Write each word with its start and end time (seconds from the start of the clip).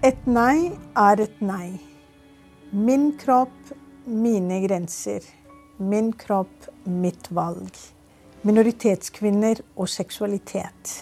Et 0.00 0.20
nei 0.24 0.70
er 0.96 1.20
et 1.20 1.40
nei. 1.44 1.74
Min 2.72 3.10
kropp, 3.20 3.72
mine 4.08 4.62
grenser. 4.62 5.26
Min 5.76 6.14
kropp, 6.16 6.70
mitt 6.88 7.26
valg. 7.36 7.76
Minoritetskvinner 8.48 9.60
og 9.76 9.90
seksualitet. 9.92 10.94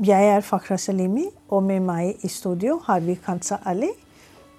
Jeg 0.00 0.30
er 0.32 0.40
Fakhra 0.40 0.78
Salimi, 0.80 1.26
og 1.52 1.66
med 1.66 1.84
meg 1.84 2.24
i 2.24 2.32
studio 2.32 2.78
har 2.86 3.04
vi 3.04 3.18
Kansa 3.20 3.60
Ali 3.68 3.90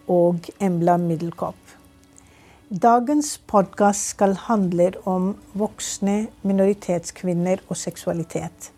og 0.06 0.52
Embla 0.62 1.00
Middelkopp. 1.02 1.74
Dagens 2.70 3.40
podkast 3.50 4.14
skal 4.14 4.38
handle 4.52 4.92
om 5.10 5.34
voksne 5.58 6.28
minoritetskvinner 6.46 7.66
og 7.72 7.82
seksualitet. 7.88 8.73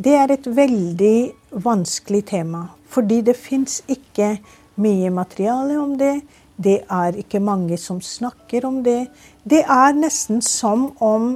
Det 0.00 0.14
er 0.16 0.30
et 0.32 0.46
veldig 0.56 1.16
vanskelig 1.60 2.22
tema, 2.30 2.62
fordi 2.88 3.18
det 3.20 3.34
fins 3.36 3.82
ikke 3.84 4.38
mye 4.80 5.10
materiale 5.12 5.74
om 5.76 5.90
det. 6.00 6.22
Det 6.56 6.78
er 6.88 7.18
ikke 7.20 7.40
mange 7.44 7.76
som 7.76 7.98
snakker 8.00 8.64
om 8.64 8.78
det. 8.84 9.10
Det 9.44 9.60
er 9.60 9.98
nesten 9.98 10.40
som 10.40 10.86
om 11.04 11.34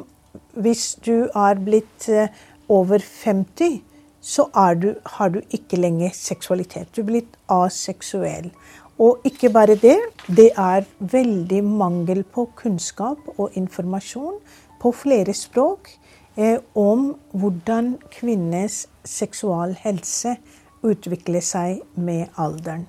hvis 0.56 0.94
du 1.04 1.26
er 1.36 1.60
blitt 1.60 2.08
eh, 2.08 2.32
over 2.72 3.04
50, 3.04 3.82
så 4.24 4.46
du, 4.80 4.94
har 5.04 5.28
du 5.28 5.42
ikke 5.52 5.76
lenger 5.76 6.16
seksualitet. 6.16 6.88
Du 6.96 7.02
er 7.02 7.10
blitt 7.10 7.36
aseksuell. 7.52 8.48
Og 8.96 9.20
ikke 9.28 9.50
bare 9.52 9.76
det, 9.76 9.98
det 10.26 10.52
er 10.56 10.88
veldig 11.00 11.60
mangel 11.64 12.24
på 12.24 12.46
kunnskap 12.56 13.18
og 13.36 13.52
informasjon 13.60 14.40
på 14.80 14.92
flere 14.92 15.34
språk 15.36 15.92
Eh, 16.36 16.58
om 16.74 17.12
hvordan 17.30 17.94
kvinners 18.10 18.88
seksualhelse 19.06 20.34
utvikler 20.82 21.44
seg 21.44 21.84
med 21.94 22.26
alderen. 22.36 22.88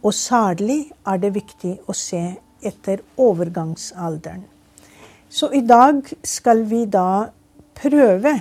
Og 0.00 0.14
særlig 0.14 0.86
er 1.06 1.20
det 1.20 1.34
viktig 1.34 1.74
å 1.84 1.92
se 1.92 2.22
etter 2.64 3.02
overgangsalderen. 3.20 4.46
Så 5.28 5.50
i 5.52 5.60
dag 5.60 6.00
skal 6.24 6.64
vi 6.70 6.86
da 6.88 7.28
prøve 7.76 8.32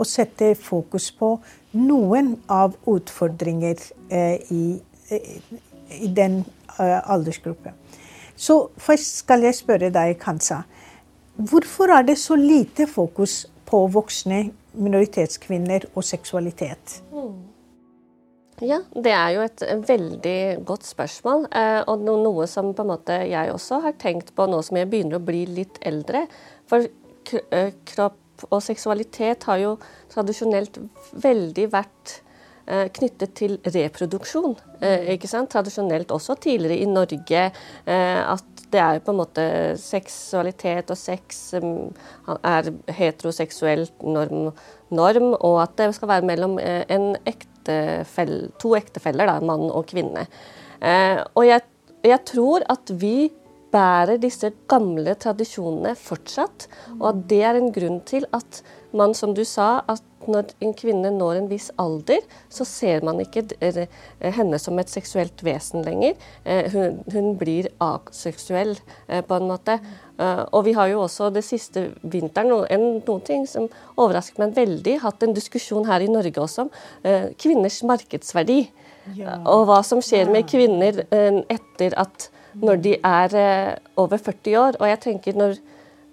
å 0.00 0.06
sette 0.08 0.54
fokus 0.56 1.10
på 1.12 1.34
noen 1.76 2.38
av 2.48 2.78
utfordringer 2.88 3.76
eh, 4.08 4.40
i, 4.48 4.64
i, 5.12 6.08
den 6.08 6.40
eh, 6.78 7.00
aldersgruppen. 7.04 7.76
Så 8.36 8.70
først 8.80 9.20
skal 9.26 9.44
jeg 9.44 9.58
spørre 9.58 9.92
deg, 9.92 10.16
Kansa. 10.22 10.62
Hvorfor 11.40 11.92
er 11.94 12.04
det 12.04 12.18
så 12.20 12.36
lite 12.36 12.86
fokus 12.90 13.46
på 13.68 13.86
voksne 13.94 14.42
minoritetskvinner 14.76 15.86
og 15.94 16.04
seksualitet? 16.04 17.00
Mm. 17.14 17.38
Ja, 18.60 18.82
det 18.92 19.12
er 19.16 19.28
jo 19.38 19.44
et 19.46 19.62
veldig 19.88 20.40
godt 20.68 20.84
spørsmål. 20.84 21.46
Eh, 21.56 21.80
og 21.88 22.04
noe 22.04 22.48
som 22.50 22.74
på 22.76 22.84
en 22.84 22.90
måte 22.92 23.16
jeg 23.30 23.54
også 23.54 23.80
har 23.86 23.96
tenkt 24.00 24.34
på 24.36 24.44
nå 24.50 24.60
som 24.66 24.76
jeg 24.76 24.90
begynner 24.90 25.16
å 25.16 25.24
bli 25.24 25.46
litt 25.48 25.80
eldre. 25.80 26.26
For 26.68 26.84
eh, 26.84 27.72
kropp 27.88 28.46
og 28.50 28.60
seksualitet 28.64 29.48
har 29.48 29.62
jo 29.62 29.76
tradisjonelt 30.12 30.76
veldig 31.24 31.70
vært 31.72 32.20
Eh, 32.70 32.86
knyttet 32.94 33.32
til 33.34 33.56
reproduksjon. 33.66 34.52
Eh, 34.78 35.14
ikke 35.16 35.26
sant? 35.26 35.50
Tradisjonelt 35.50 36.12
også 36.14 36.36
tidligere 36.38 36.78
i 36.78 36.86
Norge 36.86 37.48
at 37.90 38.59
det 38.72 38.80
er 38.82 39.00
på 39.04 39.12
en 39.12 39.20
måte 39.20 39.44
seksualitet 39.80 40.90
og 40.92 40.98
sex 40.98 41.40
er 41.56 42.70
heteroseksuell 42.96 43.86
norm, 44.02 44.50
norm, 44.94 45.28
og 45.34 45.60
at 45.64 45.76
det 45.80 45.90
skal 45.96 46.12
være 46.12 46.28
mellom 46.30 46.56
ektefell, 47.28 48.34
to 48.62 48.74
ektefeller, 48.78 49.30
da, 49.30 49.38
mann 49.44 49.68
og 49.68 49.88
kvinne. 49.90 50.26
Og 51.34 51.44
jeg, 51.46 51.66
jeg 52.06 52.22
tror 52.30 52.66
at 52.72 52.94
vi 53.02 53.30
bærer 53.70 54.18
disse 54.22 54.50
gamle 54.70 55.14
tradisjonene 55.20 55.94
fortsatt, 55.98 56.66
og 56.98 57.08
at 57.12 57.24
det 57.30 57.42
er 57.46 57.58
en 57.58 57.72
grunn 57.74 58.00
til 58.08 58.26
at 58.34 58.62
man, 58.96 59.14
som 59.14 59.34
du 59.34 59.44
sa, 59.44 59.80
at 59.88 60.04
når 60.28 60.50
en 60.60 60.72
kvinne 60.76 61.10
når 61.14 61.38
en 61.38 61.48
viss 61.50 61.70
alder, 61.80 62.24
så 62.52 62.66
ser 62.68 63.04
man 63.06 63.20
ikke 63.22 63.46
henne 64.20 64.58
som 64.60 64.78
et 64.80 64.92
seksuelt 64.92 65.44
vesen 65.44 65.84
lenger. 65.86 66.16
Eh, 66.44 66.68
hun, 66.72 67.00
hun 67.12 67.32
blir 67.40 67.70
aseksuell, 67.82 68.74
eh, 69.08 69.22
på 69.26 69.38
en 69.38 69.48
måte. 69.48 69.78
Eh, 70.20 70.42
og 70.52 70.66
vi 70.68 70.74
har 70.76 70.90
jo 70.92 71.04
også 71.06 71.30
det 71.34 71.44
siste 71.46 71.88
vinteren 72.02 72.52
en, 72.68 72.86
noen 73.06 73.24
ting 73.26 73.46
som 73.48 73.70
overrasket 73.96 74.42
meg 74.42 74.54
veldig, 74.58 74.98
hatt 75.04 75.24
en 75.24 75.36
diskusjon 75.36 75.88
her 75.88 76.04
i 76.04 76.10
Norge 76.10 76.40
også 76.40 76.66
om 76.66 76.70
kvinners 77.40 77.80
markedsverdi. 77.86 78.60
Ja. 79.16 79.38
Og 79.48 79.64
hva 79.68 79.80
som 79.86 80.02
skjer 80.04 80.28
med 80.30 80.48
kvinner 80.50 81.00
etter 81.10 81.96
at 81.98 82.28
når 82.60 82.80
de 82.84 82.92
er 83.06 83.34
over 84.00 84.18
40 84.20 84.56
år. 84.60 84.78
Og 84.80 84.88
jeg 84.90 85.00
tenker 85.06 85.38
når, 85.38 85.56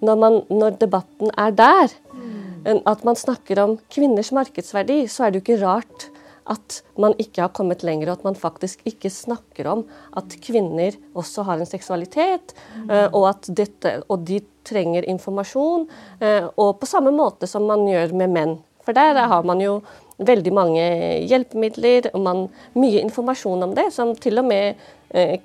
når, 0.06 0.20
man, 0.22 0.40
når 0.54 0.78
debatten 0.80 1.34
er 1.36 1.56
der, 1.58 1.96
mm 2.14 2.27
at 2.66 3.04
man 3.08 3.18
snakker 3.20 3.60
om 3.64 3.76
kvinners 3.94 4.32
markedsverdi, 4.36 5.04
så 5.12 5.28
er 5.28 5.34
det 5.34 5.42
jo 5.42 5.46
ikke 5.46 5.66
rart 5.66 6.08
at 6.48 6.82
man 7.00 7.16
ikke 7.20 7.44
har 7.44 7.54
kommet 7.56 7.84
lenger, 7.84 8.10
og 8.10 8.20
at 8.20 8.28
man 8.28 8.38
faktisk 8.40 8.84
ikke 8.88 9.12
snakker 9.12 9.68
om 9.72 9.84
at 10.18 10.38
kvinner 10.44 10.96
også 11.18 11.44
har 11.48 11.60
en 11.60 11.70
seksualitet, 11.70 12.56
mm. 12.86 12.92
og, 13.12 13.24
at 13.34 13.50
dette, 13.52 13.98
og 14.08 14.24
de 14.28 14.40
trenger 14.68 15.08
informasjon. 15.08 15.88
Eh, 16.24 16.48
og 16.56 16.78
på 16.80 16.90
samme 16.90 17.12
måte 17.16 17.50
som 17.50 17.68
man 17.68 17.86
gjør 17.88 18.16
med 18.18 18.34
menn. 18.36 18.56
For 18.88 18.96
der 18.96 19.20
har 19.20 19.44
man 19.44 19.60
jo 19.64 19.82
veldig 20.24 20.54
mange 20.56 20.86
hjelpemidler 21.28 22.10
og 22.14 22.24
man, 22.24 22.46
mye 22.80 23.04
informasjon 23.04 23.68
om 23.68 23.76
det, 23.78 23.90
som 23.94 24.16
til 24.16 24.40
og 24.40 24.48
med 24.48 24.80
eh, 25.12 25.38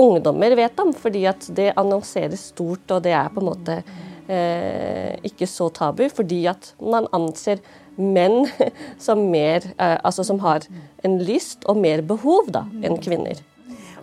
ungdommer 0.00 0.54
vet 0.58 0.80
om, 0.80 0.92
fordi 0.96 1.24
at 1.28 1.48
det 1.56 1.72
annonseres 1.80 2.50
stort, 2.52 2.84
og 2.92 3.02
det 3.04 3.16
er 3.16 3.32
på 3.32 3.42
en 3.42 3.50
måte 3.50 3.80
eh, 3.80 4.09
ikke 4.30 5.46
så 5.50 5.66
tabu, 5.74 6.04
fordi 6.12 6.44
at 6.50 6.72
man 6.78 7.08
anser 7.16 7.58
menn 8.00 8.48
som, 9.06 9.22
mer, 9.30 9.64
eh, 9.76 9.96
altså 10.04 10.24
som 10.26 10.40
har 10.44 10.66
en 11.04 11.18
lyst 11.24 11.66
og 11.70 11.80
mer 11.80 12.02
behov 12.06 12.50
da, 12.54 12.64
enn 12.82 12.98
kvinner. 13.02 13.40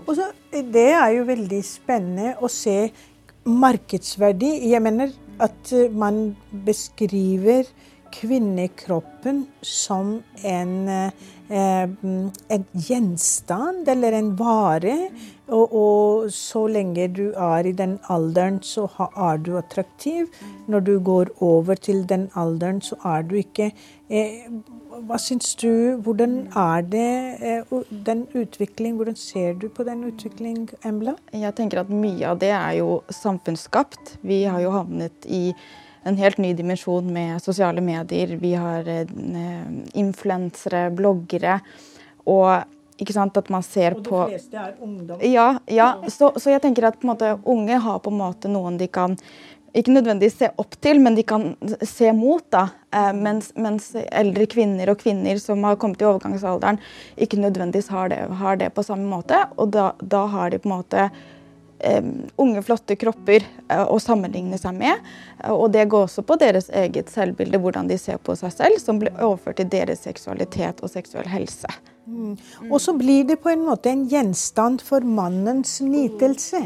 Så, 0.08 0.30
det 0.52 0.90
er 0.96 1.10
jo 1.18 1.28
veldig 1.28 1.62
spennende 1.68 2.38
å 2.40 2.50
se 2.52 2.90
markedsverdi. 3.48 4.54
Jeg 4.72 4.84
mener 4.84 5.12
at 5.44 5.74
man 5.92 6.32
beskriver 6.68 7.68
kvinnekroppen 8.16 9.44
som 9.62 10.14
en, 10.48 10.74
eh, 10.88 11.90
en 12.56 12.66
gjenstand 12.74 13.88
eller 13.88 14.16
en 14.16 14.32
vare. 14.40 14.96
Og, 15.48 15.76
og, 15.76 16.32
så 16.32 16.66
lenge 16.68 17.08
du 17.16 17.30
er 17.32 17.68
i 17.70 17.72
den 17.76 17.98
alderen, 18.12 18.60
så 18.64 18.88
er 19.16 19.40
du 19.40 19.56
attraktiv. 19.58 20.28
Når 20.68 20.80
du 20.80 21.00
går 21.00 21.32
over 21.44 21.76
til 21.76 22.04
den 22.10 22.28
alderen, 22.36 22.82
så 22.82 22.98
er 23.06 23.24
du 23.24 23.38
ikke 23.40 23.72
eh, 24.10 24.50
Hva 25.08 25.20
syns 25.22 25.54
du? 25.62 25.96
Hvordan 26.04 26.50
er 26.58 26.84
det 26.92 27.10
eh, 27.40 27.74
den 28.06 28.26
utvikling? 28.36 29.00
Hvordan 29.00 29.16
ser 29.16 29.54
du 29.54 29.70
på 29.70 29.88
den 29.88 30.04
utvikling, 30.10 30.68
Embla? 30.84 31.16
Jeg 31.32 31.56
tenker 31.56 31.84
at 31.84 31.92
mye 31.94 32.28
av 32.28 32.40
det 32.44 32.52
er 32.52 32.80
jo 32.82 33.02
samfunnsskapt. 33.10 34.18
Vi 34.28 34.44
har 34.44 34.64
jo 34.66 34.74
havnet 34.76 35.28
i 35.32 35.54
en 36.08 36.18
helt 36.20 36.40
ny 36.42 36.54
dimensjon 36.58 37.08
med 37.14 37.40
sosiale 37.44 37.84
medier. 37.84 38.36
Vi 38.42 38.56
har 38.58 38.88
eh, 38.90 39.08
influensere, 39.96 40.90
bloggere. 40.96 41.62
Og 42.28 42.77
ikke 42.98 43.14
sant, 43.14 43.38
at 43.38 43.52
man 43.54 43.66
ser 43.66 43.98
på 44.02 44.24
Og 44.24 44.32
de 44.32 44.38
fleste 44.38 44.58
er 44.58 44.74
ungdom. 44.82 45.22
Ja, 45.22 45.50
ja. 45.70 45.92
Så, 46.10 46.32
så, 46.38 46.50
jeg 46.54 46.64
tenker 46.66 46.90
at 46.90 47.06
måte, 47.06 47.36
unge 47.46 47.78
har 47.84 48.02
på 48.02 48.14
en 48.14 48.20
måte 48.22 48.52
noen 48.52 48.80
de 48.82 48.90
kan 48.90 49.18
ikke 49.78 49.94
nødvendigvis 49.94 50.40
se 50.40 50.50
opp 50.58 50.74
til, 50.82 51.00
men 51.04 51.16
de 51.18 51.24
kan 51.28 51.52
se 51.86 52.12
mot. 52.16 52.44
da, 52.50 52.70
eh, 52.94 53.14
mens, 53.14 53.52
mens, 53.56 53.92
eldre 53.96 54.48
kvinner 54.50 54.90
og 54.90 55.00
kvinner 55.04 55.38
som 55.40 55.64
har 55.64 55.76
kommet 55.76 56.02
i 56.02 56.08
overgangsalderen, 56.08 56.80
ikke 57.18 57.38
nødvendigvis 57.38 57.92
har 57.94 58.10
det, 58.10 58.20
har 58.42 58.58
det 58.58 58.74
på 58.74 58.84
samme 58.84 59.06
måte. 59.06 59.46
Og 59.58 59.70
da, 59.72 59.92
da 60.02 60.26
har 60.26 60.50
de 60.50 60.60
på 60.60 60.70
en 60.70 60.78
måte 60.78 61.10
eh, 61.80 62.04
unge, 62.36 62.64
flotte 62.64 62.96
kropper 62.96 63.46
eh, 63.70 63.84
å 63.86 64.00
sammenligne 64.00 64.58
seg 64.58 64.80
med. 64.80 65.04
Uh, 65.44 65.54
og 65.54 65.72
det 65.76 65.86
går 65.92 66.08
også 66.08 66.24
på 66.26 66.40
deres 66.42 66.72
eget 66.74 67.12
selvbilde, 67.14 67.62
hvordan 67.62 67.92
de 67.92 68.00
ser 68.02 68.18
på 68.18 68.36
seg 68.40 68.56
selv, 68.56 68.82
som 68.82 68.98
blir 69.02 69.14
overført 69.20 69.62
til 69.62 69.70
deres 69.70 70.02
seksualitet 70.08 70.82
og 70.82 70.90
seksuell 70.90 71.30
helse. 71.30 71.70
Mm. 72.08 72.36
Og 72.72 72.80
så 72.80 72.94
blir 72.96 73.26
det 73.28 73.40
på 73.44 73.52
en 73.52 73.66
måte 73.68 73.92
en 73.92 74.06
gjenstand 74.08 74.84
for 74.86 75.04
mannens 75.04 75.82
nytelse. 75.84 76.62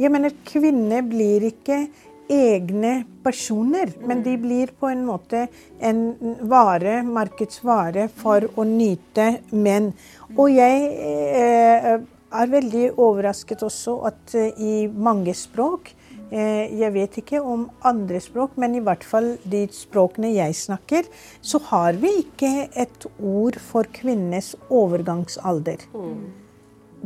Jeg 0.00 0.10
mener, 0.10 0.34
kvinner 0.48 1.04
blir 1.06 1.46
ikke 1.52 1.84
egne 2.30 2.92
personer, 3.24 3.90
men 4.06 4.22
de 4.26 4.36
blir 4.38 4.72
på 4.78 4.90
en 4.90 5.02
måte 5.06 5.46
en 5.82 6.02
vare, 6.50 7.00
markedsvare, 7.06 8.08
for 8.22 8.46
å 8.54 8.66
nyte 8.66 9.32
menn. 9.50 9.90
Og 10.36 10.52
jeg 10.54 10.90
eh, 10.90 11.96
er 12.30 12.52
veldig 12.54 12.84
overrasket 12.94 13.64
også 13.66 13.96
at 14.10 14.36
eh, 14.38 14.52
i 14.58 14.74
mange 14.90 15.34
språk 15.38 15.94
jeg 16.30 16.92
vet 16.94 17.16
ikke 17.18 17.40
om 17.42 17.64
andre 17.82 18.20
språk, 18.22 18.52
men 18.60 18.76
i 18.78 18.82
hvert 18.86 19.02
fall 19.02 19.32
de 19.50 19.64
språkene 19.74 20.30
jeg 20.30 20.54
snakker, 20.54 21.08
så 21.42 21.58
har 21.70 21.98
vi 21.98 22.12
ikke 22.20 22.52
et 22.78 23.08
ord 23.18 23.58
for 23.58 23.88
kvinnes 23.96 24.52
overgangsalder. 24.70 25.88
Mm. 25.90 26.40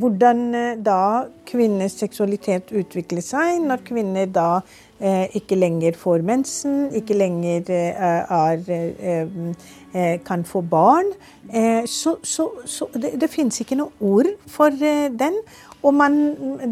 hvordan 0.00 0.40
eh, 0.54 0.78
da 0.82 1.26
kvinnenes 1.46 1.98
seksualitet 2.00 2.72
utvikler 2.74 3.22
seg 3.24 3.62
når 3.62 3.84
kvinner 3.86 4.30
da 4.30 4.48
eh, 4.98 5.28
ikke 5.38 5.58
lenger 5.58 5.98
får 5.98 6.24
mensen, 6.26 6.88
ikke 6.96 7.18
lenger 7.18 7.70
eh, 7.70 8.02
er, 8.38 8.64
eh, 8.68 9.28
eh 9.94 10.16
kan 10.26 10.42
få 10.44 10.60
barn. 10.60 11.12
Eh, 11.52 11.84
så, 11.86 12.16
så, 12.22 12.48
så 12.66 12.88
det, 12.94 13.14
det, 13.20 13.30
finnes 13.30 13.60
ikke 13.60 13.78
noe 13.78 13.94
ord 14.00 14.32
for 14.50 14.74
den. 14.74 15.38
Og 15.84 15.94
man, 15.94 16.14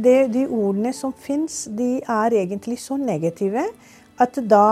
det, 0.05 0.33
de 0.33 0.47
ordene 0.49 0.93
som 0.97 1.13
finnes, 1.13 1.67
de 1.79 1.99
er 2.01 2.37
egentlig 2.41 2.79
så 2.81 2.97
negative 2.97 3.67
at, 4.21 4.39
da, 4.49 4.67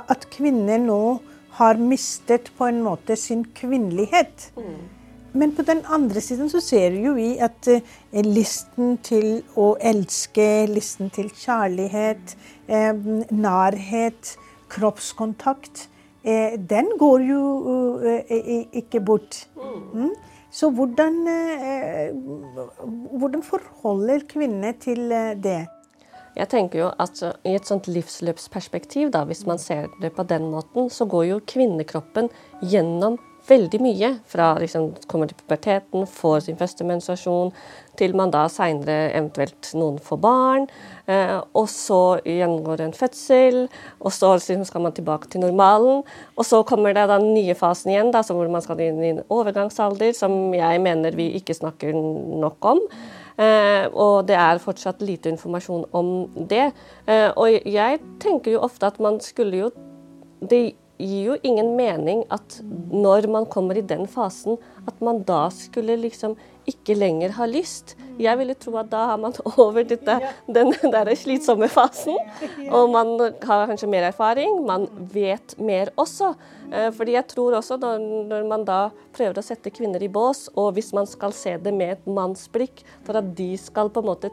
at 0.00 0.28
kvinner 0.32 0.80
nå 0.80 1.00
har 1.58 1.80
mistet 1.80 2.50
på 2.56 2.68
en 2.68 2.82
måte 2.84 3.16
sin 3.20 3.44
kvinnelighet. 3.56 4.50
Mm. 4.56 4.76
Men 5.36 5.52
på 5.56 5.62
den 5.68 5.82
andre 5.92 6.20
siden 6.20 6.48
så 6.48 6.60
ser 6.64 6.96
jo 7.00 7.12
vi 7.16 7.34
at 7.44 7.68
eh, 7.68 8.24
listen 8.24 8.96
til 9.04 9.42
å 9.56 9.74
elske, 9.80 10.66
listen 10.70 11.10
til 11.12 11.28
kjærlighet, 11.28 12.36
eh, 12.68 12.92
nærhet, 13.30 14.32
kroppskontakt, 14.72 15.88
eh, 16.24 16.56
den 16.56 16.88
går 16.98 17.26
jo 17.28 17.42
ikke 18.72 19.00
bort. 19.04 19.44
Mm. 19.92 20.14
Så 20.56 20.70
hvordan, 20.72 21.18
hvordan 23.20 23.42
forholder 23.44 24.22
kvinner 24.30 24.72
til 24.80 25.12
det? 25.44 25.66
Jeg 26.36 26.48
tenker 26.52 26.80
jo 26.80 26.88
at 27.00 27.20
I 27.44 27.54
et 27.56 27.68
sånt 27.68 27.88
livsløpsperspektiv, 27.88 29.10
da, 29.12 29.24
hvis 29.28 29.44
man 29.48 29.60
ser 29.60 29.90
det 30.00 30.14
på 30.16 30.24
den 30.28 30.48
måten, 30.52 30.88
så 30.92 31.04
går 31.08 31.28
jo 31.28 31.42
kvinnekroppen 31.48 32.30
gjennom 32.64 33.18
veldig 33.48 33.80
mye. 33.82 34.12
Fra 34.28 34.52
liksom 34.60 34.92
kommer 35.10 35.30
til 35.30 35.38
puberteten, 35.40 36.06
får 36.10 36.46
sin 36.46 36.58
første 36.58 36.86
menstruasjon, 36.86 37.52
til 37.96 38.12
man 38.18 38.32
da 38.32 38.44
seinere 38.52 39.10
eventuelt 39.16 39.70
noen 39.78 39.98
får 40.02 40.20
barn. 40.20 40.66
Eh, 41.08 41.36
og 41.56 41.68
så 41.72 42.18
gjengår 42.26 42.82
en 42.84 42.96
fødsel, 42.96 43.62
og 44.00 44.12
så 44.12 44.34
liksom 44.36 44.64
skal 44.68 44.84
man 44.84 44.96
tilbake 44.96 45.30
til 45.32 45.44
normalen. 45.44 46.02
Og 46.36 46.48
så 46.48 46.62
kommer 46.68 46.96
det 46.96 47.06
den 47.12 47.30
nye 47.34 47.56
fasen 47.58 47.94
igjen, 47.94 48.12
da, 48.14 48.24
hvor 48.26 48.50
man 48.52 48.64
skal 48.64 48.82
inn 48.84 49.02
i 49.02 49.12
en 49.14 49.22
overgangsalder, 49.28 50.12
som 50.16 50.54
jeg 50.54 50.82
mener 50.84 51.16
vi 51.16 51.30
ikke 51.40 51.56
snakker 51.56 51.96
nok 51.96 52.74
om. 52.74 52.82
Eh, 53.36 53.84
og 53.92 54.24
det 54.28 54.36
er 54.40 54.62
fortsatt 54.62 55.02
lite 55.04 55.28
informasjon 55.32 55.84
om 55.96 56.12
det. 56.48 56.70
Eh, 57.06 57.28
og 57.36 57.68
jeg 57.68 58.00
tenker 58.22 58.56
jo 58.56 58.64
ofte 58.64 58.88
at 58.88 59.00
man 59.02 59.20
skulle 59.24 59.66
jo 59.66 59.70
det 60.40 60.76
gir 60.98 61.32
jo 61.32 61.38
ingen 61.46 61.74
mening 61.76 62.24
at 62.32 62.60
når 62.92 63.28
man 63.30 63.46
kommer 63.52 63.78
i 63.78 63.84
den 63.84 64.06
fasen, 64.10 64.58
at 64.86 65.00
man 65.04 65.22
da 65.28 65.46
skulle 65.52 65.98
liksom 66.00 66.36
ikke 66.66 66.96
lenger 66.98 67.34
ha 67.36 67.46
lyst. 67.46 67.94
Jeg 68.18 68.38
ville 68.40 68.56
tro 68.58 68.74
at 68.80 68.88
da 68.90 69.04
har 69.12 69.20
man 69.22 69.34
over 69.62 69.86
dette, 69.86 70.16
den 70.50 70.72
der 70.92 71.12
slitsomme 71.18 71.68
fasen. 71.70 72.16
Og 72.66 72.90
man 72.90 73.14
har 73.46 73.66
kanskje 73.70 73.90
mer 73.90 74.08
erfaring, 74.08 74.58
man 74.66 74.88
vet 75.12 75.54
mer 75.62 75.92
også. 76.00 76.32
Eh, 76.72 76.90
fordi 76.94 77.14
jeg 77.14 77.28
tror 77.30 77.58
også 77.60 77.78
når, 77.78 78.48
man 78.50 78.66
da 78.66 78.80
prøver 79.14 79.38
å 79.38 79.46
sette 79.46 79.70
kvinner 79.74 80.02
i 80.02 80.10
bås, 80.10 80.46
og 80.58 80.74
hvis 80.76 80.92
man 80.96 81.06
skal 81.08 81.34
se 81.36 81.54
det 81.62 81.74
med 81.74 81.96
et 81.96 82.10
mannsblikk, 82.10 82.82
for 83.06 83.20
at 83.20 83.30
de 83.38 83.52
skal 83.60 83.92
på 83.92 84.02
en 84.02 84.10
måte 84.10 84.32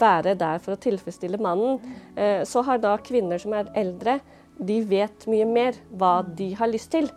være 0.00 0.36
der 0.38 0.60
for 0.62 0.76
å 0.76 0.80
tilfredsstille 0.80 1.40
mannen, 1.42 1.80
eh, 2.16 2.40
så 2.48 2.64
har 2.64 2.80
da 2.80 2.96
kvinner 3.04 3.42
som 3.42 3.56
er 3.56 3.68
eldre, 3.76 4.20
de 4.60 4.80
vet 4.84 5.26
mye 5.30 5.48
mer 5.48 5.78
hva 5.96 6.20
de 6.22 6.52
har 6.58 6.70
lyst 6.70 6.92
til. 6.92 7.08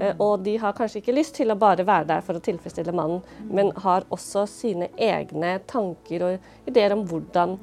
Eh, 0.00 0.14
og 0.22 0.44
de 0.44 0.56
har 0.60 0.76
kanskje 0.76 1.00
ikke 1.02 1.14
lyst 1.16 1.34
til 1.36 1.52
å 1.52 1.58
bare 1.60 1.84
være 1.86 2.08
der 2.08 2.24
for 2.24 2.38
å 2.38 2.44
tilfredsstille 2.44 2.94
mannen, 2.96 3.20
men 3.50 3.72
har 3.84 4.06
også 4.12 4.46
sine 4.48 4.90
egne 4.96 5.58
tanker 5.70 6.26
og 6.26 6.70
ideer 6.70 6.94
om 6.96 7.04
hvordan 7.08 7.56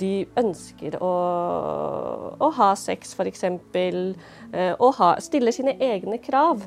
de 0.00 0.26
ønsker 0.40 0.98
å, 1.04 1.14
å 2.38 2.52
ha 2.58 2.70
sex, 2.78 3.14
f.eks. 3.16 3.46
Eh, 3.48 4.74
og 4.74 4.94
ha, 5.00 5.14
stiller 5.24 5.54
sine 5.54 5.78
egne 5.80 6.20
krav. 6.22 6.64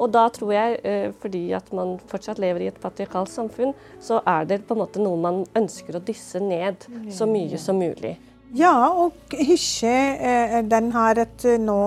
Og 0.00 0.08
da 0.14 0.24
tror 0.32 0.54
jeg, 0.54 0.78
eh, 0.86 1.10
fordi 1.20 1.42
at 1.56 1.72
man 1.76 1.98
fortsatt 2.08 2.40
lever 2.40 2.64
i 2.64 2.70
et 2.70 2.80
patriarkalsk 2.80 3.34
samfunn, 3.36 3.74
så 4.00 4.22
er 4.28 4.46
det 4.48 4.62
på 4.68 4.76
en 4.76 4.84
måte 4.84 5.02
noe 5.02 5.18
man 5.20 5.42
ønsker 5.58 5.98
å 5.98 6.04
dysse 6.04 6.40
ned 6.40 6.86
så 7.12 7.28
mye 7.28 7.60
som 7.60 7.80
mulig. 7.80 8.16
Ja, 8.56 8.74
og 8.90 9.34
ikke 9.34 9.92
eh, 10.18 10.56
den 10.66 10.90
her 10.94 11.22
at 11.22 11.44
eh, 11.46 11.60
nå 11.60 11.80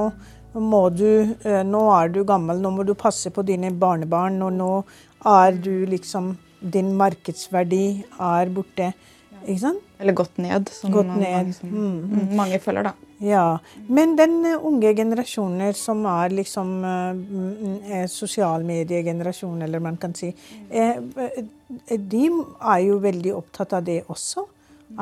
må 0.54 0.84
du 0.94 1.08
eh, 1.44 1.64
Nå 1.66 1.82
er 1.96 2.12
du 2.14 2.22
gammel, 2.28 2.60
nå 2.62 2.72
må 2.76 2.86
du 2.88 2.94
passe 2.96 3.32
på 3.34 3.44
dine 3.46 3.72
barnebarn, 3.74 4.40
og 4.46 4.54
nå 4.56 4.74
er 5.28 5.58
du 5.58 5.86
liksom 5.90 6.36
Din 6.74 6.94
markedsverdi 6.96 8.06
er 8.24 8.52
borte. 8.56 8.94
Ikke 9.44 9.60
sant? 9.60 9.82
Eller 10.00 10.16
gått 10.16 10.38
ned, 10.40 10.70
som 10.72 10.94
gått 10.94 11.10
ned. 11.10 11.50
Mange, 11.50 11.56
som, 11.58 11.72
mm, 11.74 11.98
mm. 12.12 12.30
mange, 12.40 12.60
føler, 12.64 12.88
da. 12.88 12.94
Ja. 13.24 13.58
Men 13.92 14.16
den 14.16 14.38
unge 14.56 14.94
generasjoner 14.96 15.76
som 15.76 16.06
er 16.08 16.32
liksom 16.32 16.72
eh, 16.88 18.06
sosialmediegenerasjon, 18.12 19.66
eller 19.68 19.84
man 19.84 20.00
kan 20.00 20.16
si, 20.16 20.32
eh, 20.70 21.04
de 21.90 22.24
er 22.30 22.80
jo 22.86 23.02
veldig 23.04 23.36
opptatt 23.36 23.76
av 23.76 23.84
det 23.88 24.00
også. 24.08 24.46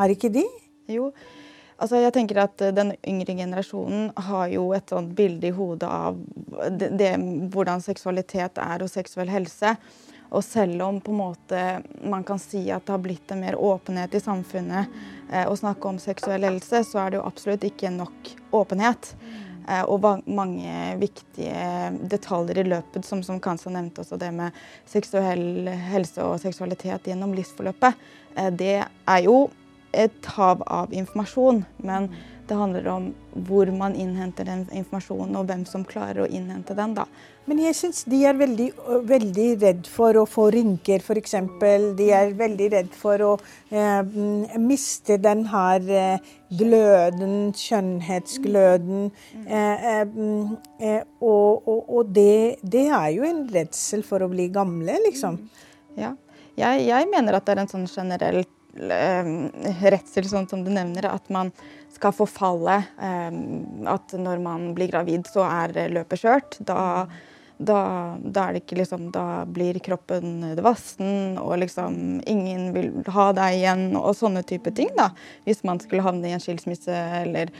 Er 0.01 0.15
ikke 0.15 0.33
de? 0.33 0.47
Jo. 0.89 1.11
Altså, 1.81 1.97
jeg 1.97 2.13
tenker 2.13 2.43
at 2.43 2.61
eh, 2.61 2.73
Den 2.75 2.93
yngre 3.07 3.35
generasjonen 3.39 4.11
har 4.27 4.47
jo 4.53 4.69
et 4.77 4.93
sånt 4.93 5.15
bilde 5.17 5.49
i 5.49 5.55
hodet 5.55 5.89
av 5.89 6.19
det, 6.69 6.91
det, 6.99 7.11
hvordan 7.53 7.81
seksualitet 7.81 8.61
er 8.61 8.83
og 8.83 8.91
seksuell 8.91 9.31
helse. 9.33 9.75
Og 10.31 10.43
selv 10.45 10.83
om 10.85 11.01
på 11.03 11.11
en 11.11 11.19
måte 11.19 11.61
man 12.07 12.23
kan 12.23 12.39
si 12.39 12.63
at 12.71 12.85
det 12.85 12.93
har 12.93 13.03
blitt 13.03 13.31
en 13.33 13.41
mer 13.43 13.57
åpenhet 13.59 14.13
i 14.15 14.23
samfunnet 14.23 14.93
eh, 15.31 15.43
å 15.43 15.57
snakke 15.57 15.89
om 15.89 15.99
seksuell 15.99 16.45
helse, 16.47 16.85
så 16.87 17.01
er 17.03 17.11
det 17.11 17.19
jo 17.19 17.27
absolutt 17.27 17.65
ikke 17.67 17.91
nok 17.97 18.35
åpenhet. 18.61 19.15
Eh, 19.67 19.83
og 19.83 20.05
mange 20.25 20.95
viktige 21.01 21.91
detaljer 22.09 22.61
i 22.63 22.67
løpet, 22.69 23.05
som, 23.05 23.23
som 23.23 23.41
Kansa 23.43 23.73
nevnte 23.73 24.05
også, 24.05 24.19
det 24.21 24.31
med 24.35 24.55
seksuell 24.89 25.67
helse 25.91 26.23
og 26.25 26.39
seksualitet 26.41 27.11
gjennom 27.11 27.35
livsforløpet, 27.37 28.07
eh, 28.35 28.53
det 28.55 28.77
er 28.81 29.25
jo 29.27 29.49
et 29.93 30.31
hav 30.35 30.63
av 30.67 30.93
informasjon, 30.93 31.65
men 31.83 32.09
det 32.51 32.57
handler 32.59 32.88
om 32.91 33.05
hvor 33.47 33.69
man 33.71 33.93
innhenter 33.95 34.43
den 34.43 34.65
informasjonen, 34.75 35.38
og 35.39 35.47
hvem 35.47 35.61
som 35.69 35.85
klarer 35.88 36.25
å 36.25 36.27
innhente 36.27 36.75
den. 36.75 36.95
da. 36.97 37.05
Men 37.47 37.61
jeg 37.63 37.77
syns 37.77 38.03
de 38.11 38.19
er 38.27 38.35
veldig, 38.35 38.67
veldig 39.07 39.48
redd 39.62 39.88
for 39.88 40.19
å 40.19 40.25
få 40.27 40.50
rynker, 40.51 41.00
f.eks. 41.00 41.38
De 41.95 42.10
er 42.12 42.36
veldig 42.38 42.67
redd 42.75 42.91
for 42.98 43.24
å 43.24 43.31
eh, 43.71 44.03
miste 44.60 45.15
den 45.24 45.45
her 45.53 45.88
eh, 45.95 46.29
gløden, 46.60 47.53
skjønnhetsgløden. 47.55 49.12
Eh, 49.48 49.89
eh, 50.03 51.01
og, 51.24 51.67
og, 51.71 51.83
og 51.88 52.15
det, 52.15 52.60
det, 52.63 52.89
er 52.91 53.12
jo 53.15 53.27
en 53.31 53.45
redsel 53.53 54.03
for 54.03 54.27
å 54.27 54.31
bli 54.31 54.51
gamle, 54.51 55.00
liksom. 55.07 55.39
Ja. 55.95 56.17
Jeg, 56.60 56.89
jeg 56.89 57.07
mener 57.07 57.38
at 57.38 57.48
det 57.48 57.55
er 57.55 57.63
en 57.63 57.71
sånn 57.71 57.88
generelt 57.88 58.51
Eh, 58.51 58.61
redsel, 58.75 60.27
sånn 60.27 60.47
som 60.49 60.63
du 60.63 60.71
nevner, 60.71 61.07
at 61.09 61.27
man 61.29 61.51
skal 61.91 62.13
forfalle. 62.15 62.77
Eh, 63.01 63.33
at 63.91 64.15
når 64.17 64.41
man 64.43 64.71
blir 64.77 64.91
gravid, 64.91 65.27
så 65.31 65.45
er 65.47 65.91
løpet 65.91 66.23
kjørt. 66.23 66.57
Da, 66.67 67.07
da, 67.57 67.81
da, 68.23 68.47
liksom 68.55 69.11
Da 69.11 69.43
blir 69.45 69.79
kroppen 69.79 70.55
vassen, 70.63 71.37
og 71.37 71.59
liksom 71.61 72.21
ingen 72.25 72.71
vil 72.73 72.91
ha 73.11 73.31
deg 73.37 73.59
igjen, 73.59 73.85
og 73.99 74.15
sånne 74.17 74.43
type 74.43 74.71
ting. 74.71 74.89
da. 74.97 75.11
Hvis 75.45 75.63
man 75.67 75.79
skulle 75.79 76.05
havne 76.05 76.29
i 76.29 76.35
en 76.35 76.43
skilsmisse, 76.43 76.95
eller 77.25 77.51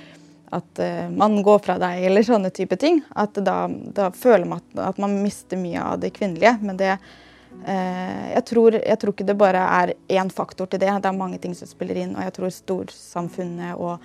at 0.52 0.80
uh, 0.84 1.08
man 1.08 1.38
går 1.44 1.62
fra 1.64 1.78
deg, 1.80 2.02
eller 2.10 2.26
sånne 2.28 2.50
type 2.52 2.76
ting. 2.76 3.00
At 3.16 3.38
da, 3.40 3.70
da 3.70 4.10
føler 4.12 4.44
man 4.44 4.60
at, 4.60 4.80
at, 4.90 4.98
man 5.00 5.22
mister 5.24 5.56
mye 5.56 5.80
av 5.80 6.02
det 6.04 6.12
kvinnelige. 6.18 6.58
Men 6.60 6.80
det, 6.80 6.98
Eh, 6.98 7.31
jeg 7.62 8.42
tror, 8.50 8.76
jeg 8.80 8.98
tror, 8.98 9.14
ikke 9.14 9.28
det 9.28 9.38
bare 9.38 9.62
er 9.82 9.94
én 10.10 10.32
faktor 10.34 10.66
til 10.66 10.80
det. 10.82 10.90
Det 11.04 11.10
er 11.10 11.18
mange 11.18 11.38
ting 11.38 11.54
som 11.56 11.70
spiller 11.70 12.00
inn. 12.02 12.16
Og 12.16 12.24
jeg 12.26 12.34
tror 12.38 12.54
storsamfunnet 12.56 13.76
og 13.78 14.02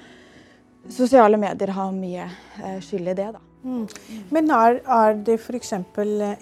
sosiale 0.93 1.38
medier 1.41 1.73
har 1.75 1.93
mye 1.95 2.26
eh, 2.26 2.81
skyld 2.85 3.09
i 3.09 3.17
det. 3.17 3.29
da. 3.37 3.43
Mm. 3.67 3.87
Men 4.31 4.50
er, 4.55 4.81
er 4.85 5.17
det 5.26 5.38
f.eks. 5.41 5.73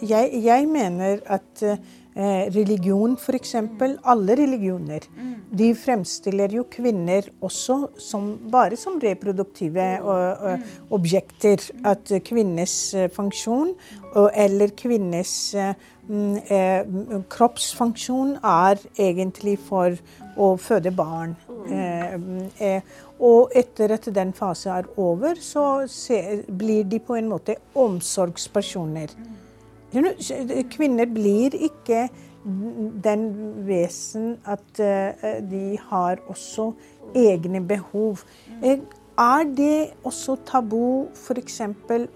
Jeg, 0.03 0.31
jeg 0.45 0.69
mener 0.69 1.23
at 1.25 1.65
eh, 2.15 2.51
religion, 2.55 3.17
f.eks. 3.19 3.55
Alle 4.03 4.37
religioner, 4.39 5.07
mm. 5.15 5.35
de 5.51 5.71
fremstiller 5.79 6.57
jo 6.59 6.67
kvinner 6.71 7.29
også 7.45 7.79
som, 8.01 8.31
bare 8.51 8.79
som 8.81 9.01
reproduktive 9.03 9.89
og, 10.03 10.25
og, 10.35 10.59
mm. 10.59 10.79
objekter. 10.99 11.69
At 11.85 12.13
kvinnes 12.25 12.77
funksjon 13.15 13.75
eller 14.15 14.75
kvinners 14.79 15.53
Mm, 16.09 16.37
eh, 16.37 16.85
kroppsfunksjon 17.33 18.35
er 18.45 18.81
egentlig 19.01 19.55
for 19.69 19.95
å 20.37 20.51
føde 20.61 20.93
barn. 20.93 21.33
Eh, 21.65 22.17
eh, 22.61 22.83
og 23.25 23.55
etter 23.57 23.95
at 23.97 24.11
den 24.13 24.35
fase 24.37 24.69
er 24.69 24.91
over, 25.01 25.41
så 25.41 25.87
blir 26.49 26.85
de 26.85 27.01
på 27.01 27.17
en 27.17 27.31
måte 27.31 27.57
omsorgspersoner. 27.75 29.17
Kvinner 30.75 31.07
blir 31.11 31.55
ikke 31.55 32.09
den 33.05 33.29
vesen 33.67 34.35
at 34.45 34.81
uh, 34.81 35.27
de 35.51 35.79
har 35.89 36.21
også 36.29 36.73
egne 37.17 37.63
behov. 37.65 38.25
Uh, 38.63 38.79
er 39.19 39.45
det 39.57 39.95
også 40.05 40.37
tabu 40.47 41.07
f.eks. 41.15 41.61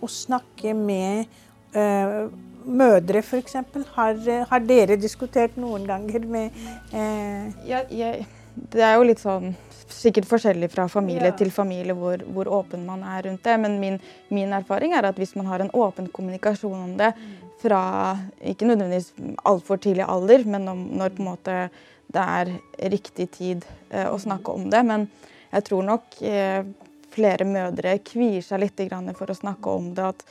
å 0.02 0.10
snakke 0.10 0.74
med 0.74 1.30
uh, 1.76 2.26
mødre, 2.66 3.22
f.eks.? 3.22 3.56
Har, 3.94 4.20
har 4.50 4.66
dere 4.66 4.98
diskutert 5.00 5.56
noen 5.56 5.86
ganger 5.88 6.26
med 6.28 6.50
ja, 7.64 7.80
jeg, 7.88 8.26
Det 8.52 8.82
er 8.84 8.98
jo 8.98 9.06
litt 9.08 9.22
sånn 9.22 9.54
sikkert 9.88 10.26
forskjellig 10.28 10.68
fra 10.68 10.84
familie 10.92 11.30
ja. 11.30 11.36
til 11.38 11.50
familie 11.54 11.94
hvor, 11.96 12.20
hvor, 12.34 12.50
åpen 12.58 12.84
man 12.84 13.00
er 13.06 13.24
rundt 13.24 13.44
det. 13.46 13.54
Men 13.62 13.78
min, 13.80 13.96
min, 14.28 14.52
erfaring 14.52 14.92
er 14.92 15.08
at 15.08 15.16
hvis 15.16 15.32
man 15.38 15.48
har 15.48 15.64
en 15.64 15.72
åpen 15.72 16.10
kommunikasjon 16.12 16.76
om 16.76 16.96
det 16.98 17.14
fra 17.58 17.82
ikke 18.38 18.68
nødvendigvis 18.68 19.12
altfor 19.48 19.80
tidlig 19.82 20.06
alder, 20.06 20.44
men 20.46 20.68
om, 20.70 20.82
når 20.98 21.22
måte 21.22 21.60
det 22.08 22.24
er 22.24 22.52
riktig 22.92 23.28
tid 23.36 23.64
eh, 23.90 24.08
å 24.08 24.18
snakke 24.20 24.52
om 24.54 24.68
det. 24.72 24.82
Men 24.86 25.06
jeg 25.52 25.66
tror 25.68 25.84
nok 25.86 26.20
eh, 26.24 26.62
flere 27.12 27.46
mødre 27.48 27.98
kvier 28.04 28.44
seg 28.44 28.62
litt 28.64 28.84
for 29.18 29.30
å 29.30 29.36
snakke 29.36 29.74
om 29.80 29.90
det. 29.96 30.06
at 30.14 30.24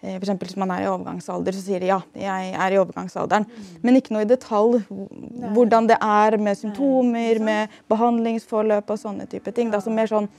eh, 0.00 0.16
hvis 0.18 0.56
man 0.56 0.72
er 0.72 0.86
i 0.86 0.88
overgangsalder, 0.88 1.52
så 1.52 1.64
sier 1.66 1.84
de 1.84 1.92
ja, 1.92 2.00
jeg 2.16 2.52
er 2.54 2.72
i 2.72 2.80
overgangsalderen. 2.80 3.44
Mm. 3.44 3.70
Men 3.82 4.00
ikke 4.00 4.16
noe 4.16 4.24
i 4.24 4.30
detalj 4.30 4.80
hvordan 4.88 5.90
det 5.90 5.98
er 6.00 6.38
med 6.40 6.60
symptomer, 6.60 7.42
med 7.44 7.80
behandlingsforløp 7.92 8.94
og 8.94 9.02
sånne 9.02 9.28
type 9.28 9.52
ting. 9.52 9.72
Det 9.72 9.82
er 9.82 9.98
mer 9.98 10.08
sånn 10.10 10.30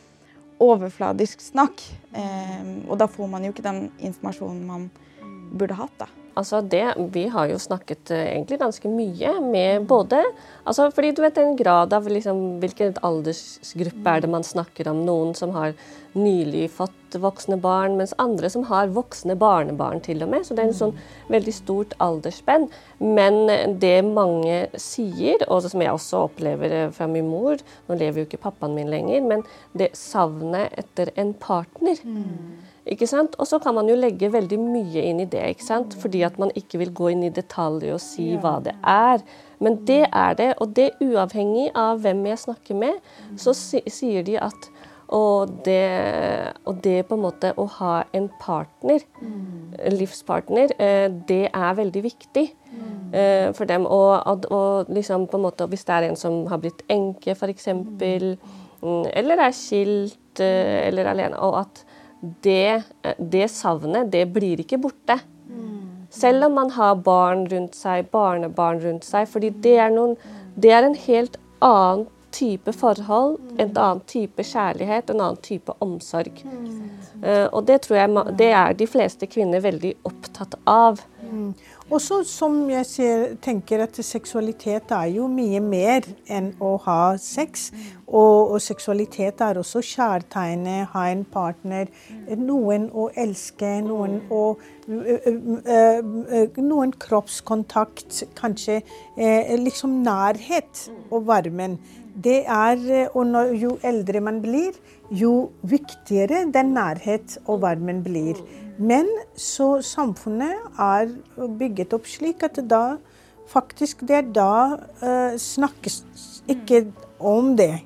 overfladisk 0.59 1.39
snakk. 1.39 1.85
og 2.89 2.97
da 2.99 3.07
får 3.07 3.29
man 3.31 3.45
jo 3.45 3.53
ikke 3.53 3.63
den 3.63 3.85
informasjonen 4.09 4.65
man 4.67 4.89
burde 5.55 5.77
hatt. 5.77 5.93
da. 6.01 6.09
Altså 6.39 6.61
det, 6.63 6.85
vi 7.13 7.25
har 7.33 7.49
jo 7.51 7.59
snakket 7.59 8.13
uh, 8.13 8.19
egentlig 8.21 8.59
ganske 8.61 8.91
mye 8.91 9.35
med 9.43 9.87
både 9.89 10.21
altså 10.63 10.89
Fordi 10.95 11.11
du 11.15 11.23
vet 11.23 11.37
en 11.41 11.57
grad 11.59 11.93
av 11.93 12.07
liksom, 12.07 12.59
hvilken 12.61 12.95
aldersgruppe 13.03 14.13
er 14.13 14.23
det 14.23 14.29
man 14.31 14.45
snakker 14.45 14.87
om. 14.91 15.03
Noen 15.07 15.33
som 15.37 15.51
har 15.55 15.73
nylig 16.17 16.69
fått 16.73 17.17
voksne 17.21 17.57
barn, 17.61 17.95
mens 17.97 18.13
andre 18.21 18.49
som 18.49 18.63
har 18.69 18.91
voksne 18.93 19.35
barnebarn 19.39 20.01
til 20.05 20.23
og 20.25 20.31
med. 20.31 20.45
Så 20.45 20.55
det 20.55 20.63
er 20.63 20.71
en 20.71 20.77
sånn 20.77 20.95
veldig 21.33 21.53
stort 21.55 21.95
aldersspenn. 22.01 22.67
Men 23.01 23.49
det 23.81 23.97
mange 24.05 24.61
sier, 24.77 25.41
og 25.47 25.65
som 25.65 25.81
jeg 25.81 25.93
også 25.93 26.25
opplever 26.29 26.75
eh, 26.83 26.89
fra 26.93 27.07
min 27.09 27.29
mor 27.29 27.61
Nå 27.87 27.97
lever 27.97 28.21
jo 28.21 28.27
ikke 28.27 28.41
pappaen 28.45 28.75
min 28.77 28.91
lenger, 28.91 29.23
men 29.25 29.45
det 29.77 29.91
savnet 29.97 30.75
etter 30.77 31.11
en 31.19 31.33
partner. 31.37 31.97
Mm? 32.05 32.68
Og 32.89 33.47
så 33.47 33.59
kan 33.61 33.75
man 33.75 33.89
jo 33.89 33.95
legge 33.95 34.31
veldig 34.31 34.59
mye 34.59 35.03
inn 35.11 35.21
i 35.23 35.29
det, 35.29 35.43
ikke 35.55 35.65
sant? 35.65 35.95
fordi 35.99 36.23
at 36.25 36.39
man 36.39 36.51
ikke 36.55 36.79
vil 36.81 36.93
gå 36.93 37.11
inn 37.13 37.23
i 37.27 37.33
detaljer 37.33 37.93
og 37.93 38.01
si 38.03 38.31
hva 38.41 38.57
det 38.65 38.75
er. 38.83 39.23
Men 39.59 39.81
det 39.85 40.05
er 40.11 40.37
det, 40.39 40.53
og 40.57 40.75
det 40.75 40.91
uavhengig 41.03 41.69
av 41.75 41.99
hvem 42.03 42.25
jeg 42.31 42.43
snakker 42.45 42.79
med, 42.79 43.01
så 43.37 43.53
sier 43.53 44.23
de 44.23 44.39
at 44.39 44.69
og 45.09 45.49
det, 45.65 46.53
og 46.69 46.83
det 46.83 47.07
på 47.09 47.17
en 47.17 47.23
måte 47.23 47.49
å 47.57 47.65
ha 47.79 47.93
en 48.13 48.27
partner, 48.41 49.01
livspartner, 49.89 50.75
eh, 50.77 51.07
det 51.09 51.47
er 51.49 51.77
veldig 51.79 52.03
viktig 52.05 52.45
eh, 52.45 53.49
for 53.57 53.65
dem. 53.65 53.87
Og, 53.89 54.45
og 54.53 54.91
liksom 54.93 55.25
på 55.31 55.39
en 55.39 55.47
måte, 55.47 55.65
hvis 55.65 55.87
det 55.87 55.95
er 55.95 56.09
en 56.11 56.19
som 56.19 56.43
har 56.51 56.61
blitt 56.61 56.85
enke, 56.93 57.33
f.eks., 57.33 57.71
mm, 57.73 59.07
eller 59.09 59.41
er 59.47 59.57
skilt 59.57 60.43
eh, 60.45 60.85
eller 60.87 61.09
alene, 61.09 61.41
og 61.41 61.63
at 61.63 61.83
det, 62.19 62.83
det 63.17 63.47
savnet, 63.51 64.11
det 64.11 64.25
blir 64.33 64.61
ikke 64.63 64.81
borte. 64.81 65.19
Selv 66.09 66.45
om 66.45 66.55
man 66.57 66.71
har 66.73 66.95
barn 67.05 67.45
rundt 67.47 67.75
seg, 67.77 68.07
barnebarn 68.11 68.79
rundt 68.81 69.05
seg. 69.05 69.27
fordi 69.29 69.51
det 69.61 69.75
er, 69.77 69.91
noen, 69.93 70.15
det 70.55 70.71
er 70.73 70.87
en 70.87 70.97
helt 70.97 71.37
annen 71.61 72.07
type 72.33 72.73
forhold, 72.73 73.37
en 73.57 73.71
annen 73.73 74.01
type 74.09 74.43
kjærlighet, 74.45 75.09
en 75.09 75.21
annen 75.21 75.41
type 75.45 75.73
omsorg. 75.81 76.41
Uh, 77.23 77.47
og 77.51 77.65
det 77.67 77.81
tror 77.85 77.97
jeg 77.97 78.25
det 78.37 78.51
er 78.53 78.75
de 78.77 78.87
fleste 78.87 79.29
kvinner 79.29 79.61
veldig 79.65 79.95
opptatt 80.07 80.55
av. 80.69 81.01
Mm. 81.29 81.53
Også 81.89 82.19
som 82.29 82.53
jeg 82.69 82.85
ser, 82.85 83.23
tenker 83.41 83.81
at 83.81 83.95
seksualitet 84.05 84.91
er 84.93 85.07
jo 85.09 85.25
mye 85.31 85.57
mer 85.63 86.05
enn 86.29 86.51
å 86.61 86.75
ha 86.83 87.15
sex. 87.17 87.71
Og, 88.05 88.53
og 88.53 88.61
seksualitet 88.61 89.41
er 89.41 89.57
også 89.57 89.81
kjærtegnet, 89.85 90.91
ha 90.93 91.07
en 91.09 91.23
partner, 91.33 91.89
noen 92.37 92.89
å 92.93 93.09
elske, 93.17 93.79
noen 93.85 94.21
å 94.29 94.43
Noen 94.89 96.91
kroppskontakt, 96.97 98.23
kanskje 98.37 98.79
liksom 99.61 99.99
nærhet 100.05 100.87
og 101.11 101.27
varmen. 101.27 101.77
Det 102.13 102.39
er, 102.49 102.81
og 103.13 103.27
når, 103.29 103.53
Jo 103.61 103.75
eldre 103.85 104.21
man 104.25 104.41
blir, 104.41 104.73
jo 105.13 105.51
viktigere 105.61 106.47
den 106.53 106.73
nærhet 106.73 107.37
og 107.45 107.61
varmen 107.61 108.01
blir. 108.05 108.41
Men 108.79 109.09
så 109.35 109.81
samfunnet 109.83 110.79
er 110.79 111.11
bygget 111.59 111.93
opp 111.97 112.07
slik 112.07 112.45
at 112.47 112.61
da 112.71 112.97
faktisk 113.49 114.05
det 114.07 114.15
er 114.21 114.29
da 114.31 114.53
uh, 115.01 115.35
snakkes 115.35 116.03
ikke 116.49 116.85
om 117.19 117.55
det. 117.59 117.81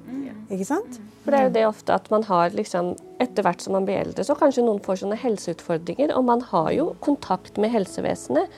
Ikke 0.51 0.67
sant? 0.67 1.00
For 1.23 1.31
det 1.31 1.39
er 1.39 1.47
jo 1.47 1.55
det 1.55 1.65
ofte 1.65 1.95
at 1.95 2.09
man 2.12 2.25
har 2.27 2.53
liksom 2.55 2.93
Etter 3.23 3.45
hvert 3.45 3.62
som 3.63 3.71
man 3.77 3.85
blir 3.88 4.01
eldre, 4.01 4.25
så 4.27 4.35
kanskje 4.35 4.65
noen 4.65 4.81
får 4.83 4.97
sånne 5.00 5.15
helseutfordringer. 5.15 6.12
Og 6.17 6.25
man 6.27 6.41
har 6.50 6.73
jo 6.75 6.89
kontakt 7.00 7.55
med 7.62 7.71
helsevesenet. 7.71 8.51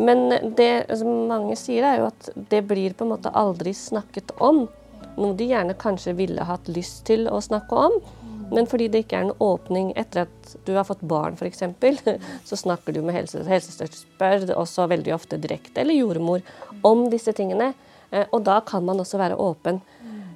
Men 0.00 0.30
det 0.56 0.86
som 0.96 1.26
mange 1.28 1.52
sier, 1.60 1.84
er 1.84 1.98
jo 2.00 2.06
at 2.08 2.30
det 2.48 2.62
blir 2.70 2.94
på 2.96 3.04
en 3.04 3.12
måte 3.12 3.32
aldri 3.36 3.74
snakket 3.76 4.32
om. 4.40 4.62
Noe 5.20 5.36
de 5.36 5.50
gjerne 5.50 5.76
kanskje 5.76 6.16
ville 6.16 6.48
hatt 6.48 6.70
lyst 6.72 7.04
til 7.10 7.28
å 7.28 7.42
snakke 7.44 7.82
om. 7.90 7.98
Men 8.52 8.68
fordi 8.70 8.88
det 8.92 9.04
ikke 9.04 9.18
er 9.18 9.26
en 9.26 9.42
åpning 9.42 9.90
etter 9.98 10.26
at 10.26 10.54
du 10.66 10.74
har 10.76 10.86
fått 10.86 11.02
barn 11.06 11.34
f.eks., 11.38 11.64
så 12.48 12.58
snakker 12.58 12.94
du 12.94 13.02
med 13.02 13.16
helse, 13.16 13.42
helsesøster, 13.48 14.54
også 14.54 14.86
veldig 14.92 15.14
ofte 15.16 15.40
direkte, 15.42 15.80
eller 15.82 15.98
jordmor, 15.98 16.44
om 16.86 17.06
disse 17.10 17.34
tingene. 17.36 17.72
Eh, 18.10 18.26
og 18.30 18.44
da 18.46 18.60
kan 18.66 18.84
man 18.86 19.02
også 19.02 19.18
være 19.20 19.38
åpen. 19.42 19.80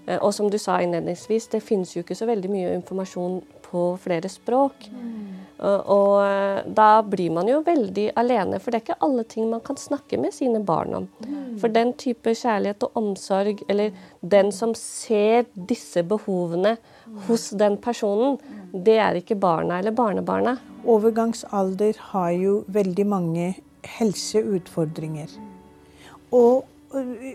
Eh, 0.07 0.19
og 0.19 0.35
som 0.35 0.51
du 0.51 0.59
sa 0.59 0.81
innledningsvis, 0.83 1.51
det 1.55 1.63
finnes 1.65 1.95
jo 1.95 2.05
ikke 2.05 2.19
så 2.19 2.29
veldig 2.31 2.51
mye 2.51 2.75
informasjon 2.81 3.41
på 3.71 3.87
flere 4.03 4.31
språk. 4.33 4.89
Og 5.61 6.15
eh, 6.25 6.63
da 6.73 7.03
blir 7.05 7.33
man 7.37 7.49
jo 7.51 7.59
veldig 7.67 8.07
alene, 8.21 8.61
for 8.61 8.73
det 8.73 8.79
er 8.79 8.85
ikke 8.87 9.05
alle 9.05 9.25
ting 9.29 9.51
man 9.51 9.61
kan 9.65 9.77
snakke 9.77 10.17
med 10.21 10.33
sine 10.33 10.63
barn 10.65 10.95
om. 10.97 11.09
For 11.61 11.73
den 11.73 11.93
type 12.01 12.33
kjærlighet 12.33 12.87
og 12.87 12.97
omsorg, 12.97 13.61
eller 13.69 13.93
den 14.25 14.49
som 14.57 14.73
ser 14.79 15.45
disse 15.55 16.03
behovene 16.07 16.79
hos 17.27 17.51
den 17.61 17.77
personen, 17.83 18.39
det 18.73 18.97
er 19.03 19.21
ikke 19.21 19.37
barna 19.41 19.83
eller 19.83 19.93
barnebarna. 19.93 20.57
Overgangsalder 20.89 21.99
har 22.13 22.33
jo 22.39 22.63
veldig 22.73 23.07
mange 23.07 23.53
helseutfordringer. 23.99 25.33
Og 26.33 26.65
øh, 26.97 27.35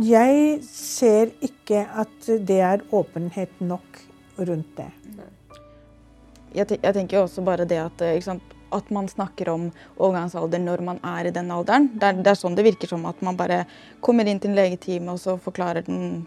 jeg 0.00 0.60
ser 0.68 1.32
ikke 1.44 1.84
at 1.96 2.30
det 2.48 2.60
er 2.60 2.84
åpenhet 2.92 3.60
nok 3.60 4.06
rundt 4.38 4.72
det. 4.76 4.88
Jeg, 6.54 6.78
tenker 6.80 7.22
også 7.22 7.42
bare 7.44 7.66
det 7.68 7.80
at 7.82 8.04
sant, 8.24 8.54
at 8.74 8.90
man 8.90 9.08
snakker 9.08 9.48
om 9.52 9.66
overgangsalder 9.96 10.60
når 10.62 10.82
man 10.84 10.98
er 11.06 11.28
i 11.28 11.32
den 11.34 11.50
alderen. 11.54 11.88
Det 11.94 12.08
er, 12.08 12.18
det 12.18 12.32
er, 12.32 12.38
sånn 12.38 12.56
det 12.58 12.64
virker 12.66 12.90
som 12.90 13.04
at 13.08 13.20
man 13.24 13.38
bare 13.38 13.62
kommer 14.04 14.28
inn 14.28 14.40
til 14.42 14.52
en 14.52 14.58
legetime 14.58 15.12
og 15.12 15.20
så 15.22 15.36
forklarer 15.42 15.86
den 15.86 16.26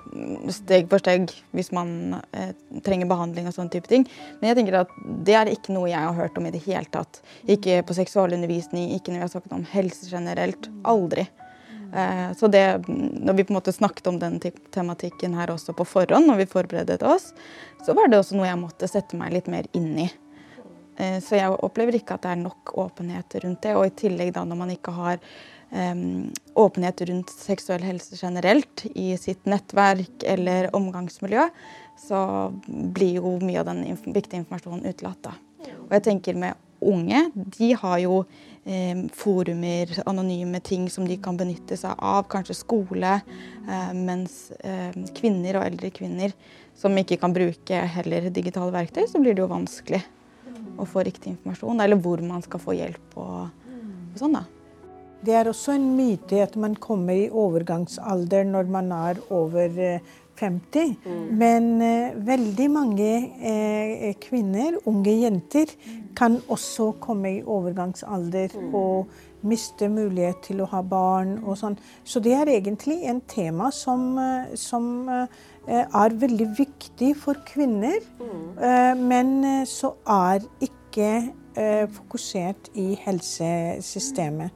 steg 0.56 0.88
for 0.92 1.04
steg 1.04 1.30
hvis 1.56 1.72
man 1.76 2.20
eh, 2.32 2.54
trenger 2.86 3.10
behandling 3.12 3.50
og 3.50 3.56
sånne 3.56 3.74
type 3.76 3.92
ting. 3.92 4.08
Men 4.40 4.52
jeg 4.52 4.62
tenker 4.62 4.82
at 4.84 4.96
det 5.28 5.38
er 5.40 5.52
ikke 5.52 5.76
noe 5.76 5.92
jeg 5.92 6.00
har 6.00 6.16
hørt 6.18 6.40
om 6.40 6.48
i 6.48 6.54
det 6.56 6.64
hele 6.68 6.88
tatt. 6.94 7.22
Ikke 7.50 7.82
på 7.84 7.98
seksualundervisning, 7.98 8.94
ikke 8.96 9.14
når 9.14 9.22
vi 9.22 9.28
har 9.28 9.36
snakket 9.36 9.60
om 9.60 9.68
helse 9.76 10.10
generelt. 10.12 10.72
Aldri. 10.88 11.28
Eh, 11.94 12.34
så 12.38 12.48
det, 12.48 12.64
når 12.88 13.34
vi 13.34 13.44
på 13.44 13.54
en 13.54 13.60
måte 13.60 13.74
snakket 13.74 14.08
om 14.08 14.20
den 14.22 14.40
tematikken 14.74 15.38
her 15.38 15.52
også 15.54 15.74
på 15.78 15.88
forhånd, 15.88 16.30
når 16.30 16.44
vi 16.44 16.50
forberedte 16.52 17.06
oss, 17.08 17.32
så 17.86 17.96
var 17.98 18.10
det 18.10 18.20
også 18.22 18.38
noe 18.38 18.50
jeg 18.50 18.62
måtte 18.62 18.90
sette 18.90 19.18
meg 19.18 19.34
litt 19.34 19.50
mer 19.52 19.70
inn 19.78 19.94
i. 20.06 20.10
Eh, 21.00 21.18
så 21.24 21.40
jeg 21.40 21.56
opplever 21.56 21.98
ikke 22.00 22.18
at 22.18 22.28
det 22.28 22.34
er 22.34 22.44
nok 22.44 22.76
åpenhet 22.86 23.40
rundt 23.44 23.64
det. 23.66 23.76
Og 23.80 23.88
i 23.88 23.96
tillegg 24.04 24.34
da 24.36 24.46
når 24.48 24.60
man 24.60 24.74
ikke 24.74 24.94
har 24.94 25.20
um, 25.72 26.30
åpenhet 26.60 27.06
rundt 27.10 27.34
seksuell 27.34 27.86
helse 27.88 28.20
generelt 28.20 28.86
i 28.94 29.14
sitt 29.18 29.48
nettverk 29.50 30.26
eller 30.28 30.70
omgangsmiljø, 30.76 31.48
så 32.00 32.24
blir 32.68 33.20
jo 33.20 33.38
mye 33.44 33.62
av 33.62 33.72
den 33.72 33.86
viktige 34.14 34.44
informasjonen 34.44 34.86
utelatt. 34.92 35.24
da. 35.24 35.38
Og 35.88 35.96
jeg 35.98 36.06
tenker 36.06 36.38
med 36.40 36.60
unge, 36.80 37.26
de 37.34 37.74
har 37.76 38.00
jo 38.04 38.24
forumer, 39.16 39.92
anonyme 40.10 40.60
ting 40.62 40.90
som 40.90 41.08
de 41.08 41.18
kan 41.22 41.38
benytte 41.38 41.78
seg 41.80 41.96
av, 41.98 42.28
kanskje 42.30 42.58
skole. 42.60 43.16
Eh, 43.66 43.92
mens 43.98 44.52
eh, 44.60 44.96
kvinner 45.18 45.60
og 45.60 45.68
eldre 45.70 45.92
kvinner 45.96 46.36
som 46.80 46.96
ikke 46.98 47.20
kan 47.22 47.34
bruke 47.36 47.82
heller 47.96 48.30
digitale 48.34 48.74
verktøy, 48.76 49.06
så 49.10 49.22
blir 49.22 49.36
det 49.36 49.44
jo 49.44 49.52
vanskelig 49.52 50.04
å 50.80 50.88
få 50.88 51.04
riktig 51.08 51.34
informasjon, 51.34 51.82
eller 51.84 52.00
hvor 52.00 52.22
man 52.24 52.44
skal 52.46 52.62
få 52.64 52.78
hjelp 52.78 53.20
og, 53.20 53.50
og 54.14 54.22
sånn, 54.22 54.38
da. 54.40 54.46
Det 55.20 55.34
er 55.36 55.50
også 55.52 55.74
en 55.76 55.90
myte 55.98 56.38
at 56.46 56.54
man 56.56 56.78
kommer 56.80 57.18
i 57.18 57.28
overgangsalder 57.28 58.46
når 58.48 58.70
man 58.72 58.94
er 58.96 59.20
over 59.36 59.74
50. 60.40 60.98
Mm. 61.06 61.24
Men 61.40 61.66
uh, 61.82 62.28
veldig 62.28 62.68
mange 62.72 63.14
uh, 63.40 64.12
kvinner, 64.24 64.78
unge 64.90 65.16
jenter, 65.24 65.74
kan 66.18 66.40
også 66.50 66.92
komme 67.00 67.38
i 67.38 67.44
overgangsalder 67.46 68.56
mm. 68.56 68.74
og 68.76 69.08
miste 69.48 69.88
mulighet 69.88 70.42
til 70.50 70.64
å 70.64 70.68
ha 70.68 70.82
barn 70.84 71.38
og 71.46 71.56
sånn. 71.62 71.78
Så 72.04 72.20
det 72.24 72.34
er 72.36 72.52
egentlig 72.52 73.02
en 73.08 73.22
tema 73.30 73.70
som, 73.72 74.12
uh, 74.20 74.50
som 74.60 75.08
er 75.70 76.16
veldig 76.18 76.48
viktig 76.58 77.14
for 77.20 77.38
kvinner. 77.46 78.00
Mm. 78.20 79.04
men 79.06 79.28
så 79.70 79.92
er 80.10 80.42
ikke 80.66 81.10
fokusert 81.94 82.70
i 82.80 82.96
helsesystemet. 83.04 84.50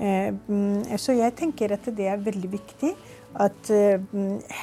Mm, 0.00 0.82
så 0.98 1.14
jeg 1.14 1.34
tenker 1.38 1.76
at 1.76 1.86
det 1.96 2.08
er 2.10 2.24
veldig 2.24 2.50
viktig 2.56 2.90
at 3.42 3.70
eh, 3.70 4.00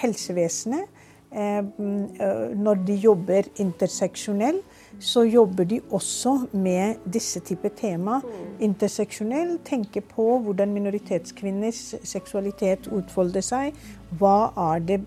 helsevesenet, 0.02 0.88
eh, 1.32 1.58
eh, 1.58 2.46
når 2.58 2.84
de 2.88 2.98
jobber 3.04 3.50
interseksjonelt, 3.62 4.64
så 5.00 5.24
jobber 5.28 5.66
de 5.68 5.80
også 5.92 6.36
med 6.52 7.02
disse 7.14 7.42
typer 7.44 7.74
tema. 7.76 8.20
Interseksjonell 8.64 9.58
tenker 9.66 10.06
på 10.08 10.26
hvordan 10.46 10.74
minoritetskvinners 10.76 11.82
seksualitet 12.08 12.88
utfolder 12.94 13.44
seg. 13.44 13.78
Hva 14.20 14.54
er 14.70 14.84
det 14.86 15.00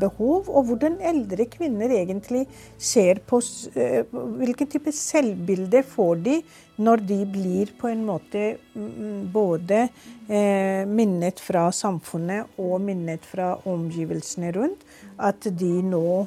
behov, 0.00 0.50
og 0.52 0.68
hvordan 0.68 0.98
eldre 1.00 1.46
kvinner 1.50 1.92
egentlig 1.96 2.44
ser 2.76 3.22
på 3.26 3.40
Hvilken 4.40 4.68
type 4.70 4.92
selvbilde 4.94 5.82
får 5.86 6.20
de 6.24 6.36
når 6.80 7.02
de 7.08 7.18
blir 7.28 7.72
på 7.80 7.88
en 7.90 8.04
måte 8.08 8.44
både 9.32 9.82
eh, 10.28 10.84
minnet 10.88 11.40
fra 11.42 11.66
samfunnet 11.74 12.60
og 12.60 12.78
minnet 12.84 13.26
fra 13.28 13.54
omgivelsene 13.68 14.52
rundt. 14.56 14.84
At 15.18 15.48
de 15.60 15.72
nå 15.84 16.26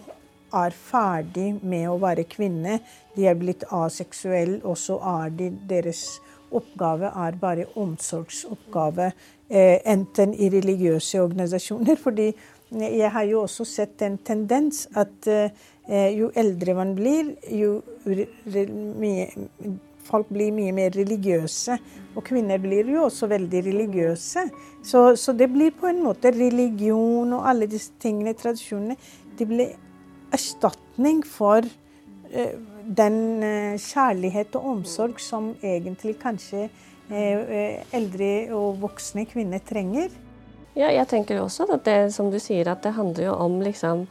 er 0.54 0.76
ferdig 0.78 1.50
med 1.62 1.88
å 1.90 1.98
være 2.02 2.28
kvinne. 2.30 2.80
De 3.16 3.28
er 3.30 3.38
blitt 3.40 3.66
aseksuelle, 3.72 4.62
og 4.64 4.78
så 4.78 5.00
er 5.18 5.34
de, 5.38 5.50
deres 5.70 6.06
oppgave 6.54 7.10
er 7.26 7.38
bare 7.42 7.70
omsorgsoppgave. 7.80 9.12
Eh, 9.50 9.80
enten 9.86 10.34
i 10.34 10.50
religiøse 10.50 11.22
organisasjoner. 11.22 11.96
fordi 11.96 12.34
jeg 12.72 13.12
har 13.12 13.24
jo 13.24 13.42
også 13.42 13.66
sett 13.66 14.02
en 14.02 14.18
tendens 14.18 14.88
at 14.98 15.28
eh, 15.30 16.10
jo 16.18 16.32
eldre 16.36 16.74
man 16.74 16.96
blir, 16.96 17.36
jo 17.52 17.82
mye, 18.08 19.28
folk 20.08 20.32
blir 20.34 20.54
mye 20.56 20.74
mer 20.74 20.96
religiøse. 20.96 21.78
Og 22.16 22.24
kvinner 22.26 22.62
blir 22.62 22.90
jo 22.96 23.06
også 23.08 23.30
veldig 23.30 23.64
religiøse. 23.66 24.48
Så, 24.84 25.16
så 25.16 25.34
det 25.38 25.52
blir 25.54 25.74
på 25.78 25.90
en 25.92 26.04
måte 26.04 26.32
religion 26.34 27.34
og 27.34 27.50
alle 27.50 27.70
disse 27.70 27.94
tingene, 28.02 28.34
tradisjonene, 28.38 28.98
de 29.38 29.50
blir 29.50 29.76
erstatning 30.34 31.24
for 31.28 31.66
uh, 31.66 32.54
den 32.84 33.20
uh, 33.44 33.76
kjærlighet 33.80 34.58
og 34.60 34.70
omsorg 34.78 35.22
som 35.22 35.54
egentlig 35.62 36.18
kanskje 36.22 36.68
uh, 36.68 37.80
eldre 37.94 38.34
og 38.56 38.82
voksne 38.84 39.28
kvinner 39.30 39.64
trenger. 39.66 40.12
Ja, 40.74 40.90
jeg 40.90 41.06
tenker 41.12 41.42
også 41.42 41.68
at 41.76 41.86
det 41.86 41.98
som 42.16 42.32
du 42.34 42.40
sier, 42.42 42.66
at 42.72 42.82
det 42.86 42.96
handler 42.98 43.28
jo 43.28 43.34
om 43.46 43.60
liksom 43.62 44.08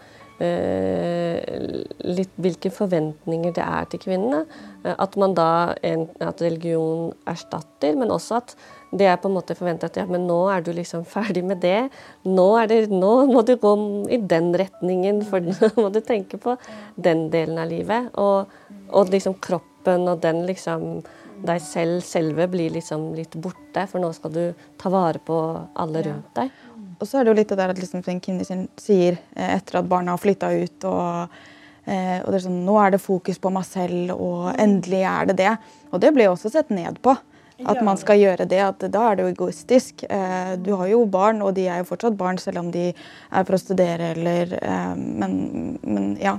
litt 2.03 2.33
hvilke 2.43 2.71
forventninger 2.75 3.55
det 3.55 3.65
er 3.65 3.89
til 3.91 4.03
kvinnene. 4.03 4.43
At 4.83 5.17
man 5.21 5.37
da, 5.39 5.75
at 5.79 6.43
religion 6.43 7.13
erstatter, 7.31 7.95
men 7.99 8.11
også 8.15 8.41
at 8.41 8.57
det 8.93 9.07
er 9.09 9.17
på 9.21 9.31
en 9.31 9.37
måte 9.39 9.57
forventa 9.57 9.89
at 9.89 9.97
ja, 9.97 10.05
men 10.09 10.27
nå 10.29 10.39
er 10.53 10.65
du 10.65 10.73
liksom 10.77 11.07
ferdig 11.09 11.45
med 11.49 11.63
det. 11.65 11.89
Nå, 12.29 12.49
det, 12.69 12.85
nå 12.93 13.13
må 13.31 13.45
du 13.47 13.55
gå 13.61 13.73
i 14.13 14.21
den 14.21 14.53
retningen, 14.59 15.23
for 15.29 15.45
nå 15.47 15.73
må 15.79 15.89
du 15.95 16.03
tenke 16.05 16.41
på 16.41 16.59
den 17.01 17.29
delen 17.33 17.61
av 17.63 17.71
livet. 17.73 18.11
Og, 18.21 18.53
og 18.93 19.13
liksom 19.13 19.39
kroppen 19.41 20.09
og 20.13 20.23
den 20.25 20.47
liksom 20.49 21.03
Deg 21.43 21.59
selv, 21.59 22.05
selve 22.07 22.45
blir 22.47 22.71
liksom 22.71 23.17
litt 23.19 23.33
borte, 23.35 23.83
for 23.91 23.99
nå 23.99 24.13
skal 24.15 24.31
du 24.31 24.43
ta 24.79 24.93
vare 24.93 25.19
på 25.27 25.35
alle 25.75 26.05
rundt 26.07 26.29
deg. 26.37 26.53
Og 26.99 27.09
så 27.09 27.19
er 27.19 27.25
det 27.25 27.33
jo 27.33 27.39
litt 27.41 27.51
det 27.53 27.59
der 27.59 27.73
at 27.73 27.81
liksom, 27.81 28.05
sin 28.05 28.69
sier 28.81 29.19
eh, 29.35 29.57
etter 29.57 29.81
at 29.81 29.91
barna 29.91 30.15
har 30.15 30.23
flytta 30.23 30.53
ut 30.63 30.89
og 30.91 31.41
Eh, 31.85 32.21
og 32.23 32.31
det 32.31 32.39
er 32.39 32.45
sånn, 32.45 32.63
Nå 32.67 32.77
er 32.79 32.95
det 32.95 33.03
fokus 33.03 33.41
på 33.43 33.51
meg 33.51 33.67
selv, 33.67 34.15
og 34.15 34.53
endelig 34.61 35.03
er 35.09 35.31
det 35.31 35.39
det. 35.41 35.53
Og 35.91 36.03
det 36.03 36.13
blir 36.15 36.31
også 36.31 36.53
sett 36.53 36.71
ned 36.75 37.01
på. 37.03 37.17
At 37.63 37.79
man 37.85 37.99
skal 38.01 38.19
gjøre 38.19 38.47
det, 38.51 38.59
at 38.59 38.81
da 38.91 39.03
er 39.07 39.19
det 39.19 39.23
jo 39.23 39.33
egoistisk. 39.37 40.03
Eh, 40.11 40.55
du 40.59 40.73
har 40.81 40.89
jo 40.91 41.05
barn, 41.07 41.45
og 41.47 41.53
de 41.55 41.69
er 41.71 41.83
jo 41.83 41.91
fortsatt 41.93 42.17
barn 42.19 42.41
selv 42.43 42.59
om 42.65 42.73
de 42.75 42.89
er 42.91 43.45
for 43.47 43.55
å 43.55 43.61
studere 43.61 44.09
eller 44.17 44.57
men, 44.99 45.37
men, 45.83 46.09
ja. 46.19 46.39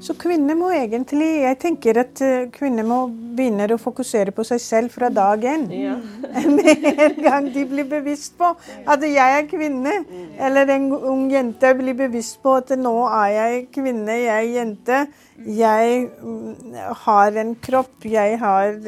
Så 0.00 0.14
kvinner 0.18 0.54
må 0.58 0.70
egentlig 0.74 1.28
Jeg 1.42 1.58
tenker 1.62 1.98
at 2.04 2.20
eh, 2.24 2.48
kvinner 2.54 2.86
må 2.86 2.98
begynne 3.38 3.66
å 3.74 3.78
fokusere 3.80 4.32
på 4.34 4.44
seg 4.46 4.60
selv 4.62 4.94
fra 4.94 5.08
dag 5.12 5.42
én. 5.42 5.66
Ja. 5.74 5.96
Med 6.58 6.86
en 6.90 7.16
gang 7.22 7.48
de 7.54 7.64
blir 7.70 7.88
bevisst 7.88 8.36
på 8.38 8.52
at 8.88 9.06
jeg 9.06 9.38
er 9.38 9.46
kvinne, 9.50 9.94
eller 10.38 10.70
en 10.74 10.90
ung 10.96 11.26
jente 11.32 11.72
blir 11.78 11.96
bevisst 11.98 12.38
på 12.42 12.58
at 12.60 12.74
nå 12.78 12.94
er 13.08 13.32
jeg 13.36 13.64
kvinne, 13.74 14.20
jeg 14.22 14.36
er 14.36 14.52
jente. 14.58 15.00
Jeg 15.46 16.06
mm, 16.18 16.78
har 17.06 17.42
en 17.42 17.56
kropp, 17.62 18.06
jeg 18.06 18.38
har 18.42 18.78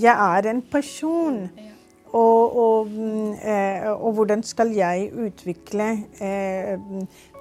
jeg 0.00 0.14
er 0.14 0.50
en 0.50 0.62
person. 0.62 1.48
Og, 2.12 2.56
og, 2.58 2.88
eh, 3.38 3.84
og, 3.90 4.12
hvordan 4.12 4.42
skal 4.42 4.72
jeg 4.74 5.12
utvikle 5.14 5.90
eh, 6.18 6.78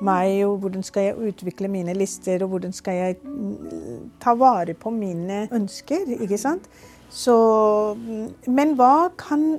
meg, 0.06 0.34
og 0.46 0.60
hvordan 0.62 0.84
skal 0.86 1.08
jeg 1.08 1.32
utvikle 1.32 1.68
mine 1.68 1.96
lister, 1.98 2.44
og 2.44 2.54
hvordan 2.54 2.74
skal 2.74 2.94
jeg 2.94 3.16
mm, 3.24 4.12
ta 4.22 4.36
vare 4.38 4.76
på 4.78 4.94
mine 4.94 5.48
ønsker, 5.52 6.06
ikke 6.22 6.38
sant? 6.38 6.70
Så, 7.10 7.34
mm, 7.98 8.54
men 8.54 8.76
hva 8.78 9.10
kan 9.18 9.56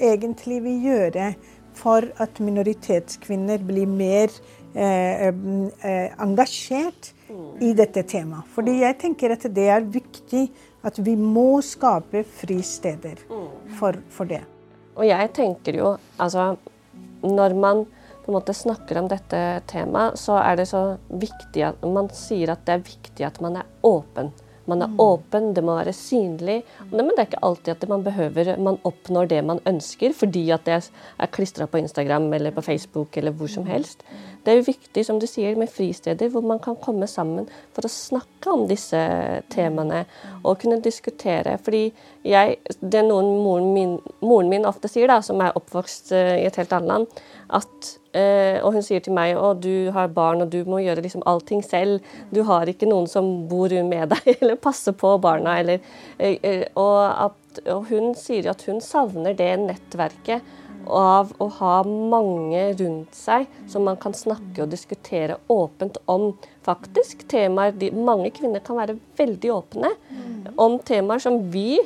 egentlig 0.00 0.62
vi 0.64 0.78
gjøre 0.86 1.34
for 1.76 2.08
at 2.16 2.40
minoritetskvinner 2.40 3.60
blir 3.60 3.86
mer 3.86 4.32
mm, 4.72 5.68
eh 5.84 6.16
engasjert 6.16 7.12
i 7.60 7.74
dette 7.76 8.02
temaet? 8.08 8.48
Fordi 8.56 8.80
jeg 8.80 8.96
tenker 9.04 9.36
at 9.36 9.44
det 9.52 9.68
er 9.68 9.84
viktig 9.84 10.48
at 10.86 11.04
vi 11.04 11.16
må 11.16 11.60
skape 11.60 12.24
fristeder 12.40 13.20
for, 13.76 13.98
for 14.12 14.28
det. 14.28 14.42
Og 14.96 15.04
jeg 15.08 15.32
tenker 15.36 15.76
jo 15.76 15.96
altså 16.16 16.56
Når 17.26 17.54
man 17.58 17.84
på 18.24 18.32
en 18.32 18.36
måte 18.36 18.54
snakker 18.54 18.98
om 18.98 19.08
dette 19.08 19.40
temaet, 19.70 20.18
så 20.18 20.36
er 20.40 20.56
det 20.58 20.66
så 20.68 20.96
viktig 21.08 21.62
at 21.62 21.84
man 21.86 22.08
sier 22.14 22.50
at 22.52 22.64
det 22.66 22.74
er 22.74 22.86
viktig 22.88 23.26
at 23.26 23.38
man 23.44 23.60
er 23.60 23.68
åpen 23.86 24.32
man 24.70 24.82
er 24.82 24.92
mm. 24.92 25.00
åpen, 25.02 25.50
det 25.56 25.64
må 25.64 25.76
være 25.78 25.94
synlig. 25.96 26.60
Men 26.90 27.10
det 27.10 27.18
er 27.18 27.28
ikke 27.28 27.42
alltid 27.46 27.72
at 27.74 27.88
man 27.88 28.04
behøver 28.06 28.54
Man 28.62 28.78
oppnår 28.84 29.28
det 29.30 29.42
man 29.44 29.60
ønsker 29.66 30.14
fordi 30.16 30.48
at 30.54 30.64
det 30.66 30.78
er 31.18 31.32
klistra 31.32 31.66
på 31.66 31.78
Instagram 31.78 32.32
eller 32.32 32.54
på 32.54 32.64
Facebook 32.64 33.16
eller 33.16 33.34
hvor 33.34 33.50
som 33.50 33.66
mm. 33.66 33.70
helst. 33.70 34.02
Det 34.46 34.52
er 34.52 34.60
jo 34.60 34.68
viktig, 34.68 35.02
som 35.02 35.18
du 35.18 35.26
sier, 35.26 35.56
med 35.58 35.70
fristeder 35.74 36.30
hvor 36.30 36.44
man 36.46 36.60
kan 36.62 36.76
komme 36.78 37.08
sammen 37.10 37.48
for 37.74 37.86
å 37.86 37.90
snakke 37.90 38.52
om 38.52 38.68
disse 38.70 39.00
temaene 39.50 40.04
og 40.44 40.60
kunne 40.62 40.78
diskutere. 40.84 41.56
Fordi 41.58 41.88
jeg, 42.22 42.60
det 42.78 43.00
er 43.00 43.08
noen 43.08 43.32
moren 43.42 43.72
min, 43.74 43.96
moren 44.22 44.52
min 44.52 44.68
ofte 44.68 44.90
sier, 44.90 45.10
da, 45.10 45.18
som 45.18 45.42
er 45.42 45.56
oppvokst 45.58 46.14
eh, 46.14 46.36
i 46.44 46.46
et 46.46 46.60
helt 46.62 46.76
annet 46.78 46.92
land, 46.92 47.24
at 47.58 47.96
Eh, 48.16 48.58
og 48.64 48.72
hun 48.76 48.84
sier 48.84 49.02
til 49.04 49.12
meg 49.16 49.36
at 49.36 49.60
du 49.60 49.90
har 49.92 50.12
barn 50.14 50.44
og 50.44 50.52
du 50.52 50.62
må 50.68 50.80
gjøre 50.80 51.04
liksom 51.04 51.24
allting 51.28 51.62
selv. 51.64 52.04
Du 52.32 52.42
har 52.48 52.68
ikke 52.70 52.88
noen 52.88 53.08
som 53.10 53.48
bor 53.50 53.72
med 53.88 54.14
deg 54.14 54.30
eller 54.40 54.60
passer 54.60 54.96
på 54.96 55.16
barna. 55.22 55.58
Eller, 55.60 55.82
eh, 56.18 56.38
eh, 56.40 56.62
og, 56.74 57.00
at, 57.28 57.60
og, 57.66 57.90
hun 57.90 58.14
sier 58.18 58.48
at 58.52 58.64
hun 58.68 58.80
savner 58.84 59.36
det 59.36 59.52
nettverket 59.66 60.54
av 60.86 61.32
å 61.42 61.48
ha 61.58 61.76
mange 61.82 62.60
rundt 62.78 63.16
seg 63.18 63.48
som 63.66 63.88
man 63.88 63.96
kan 63.98 64.14
snakke 64.14 64.62
og 64.62 64.70
diskutere 64.70 65.34
åpent 65.50 65.98
om 66.06 66.28
faktisk 66.62 67.24
temaer 67.26 67.74
de, 67.74 67.88
Mange 67.90 68.30
kvinner 68.30 68.62
kan 68.62 68.78
være 68.78 68.94
veldig 69.18 69.50
åpne 69.50 69.90
om 70.62 70.78
temaer 70.86 71.24
som 71.24 71.40
vi 71.50 71.80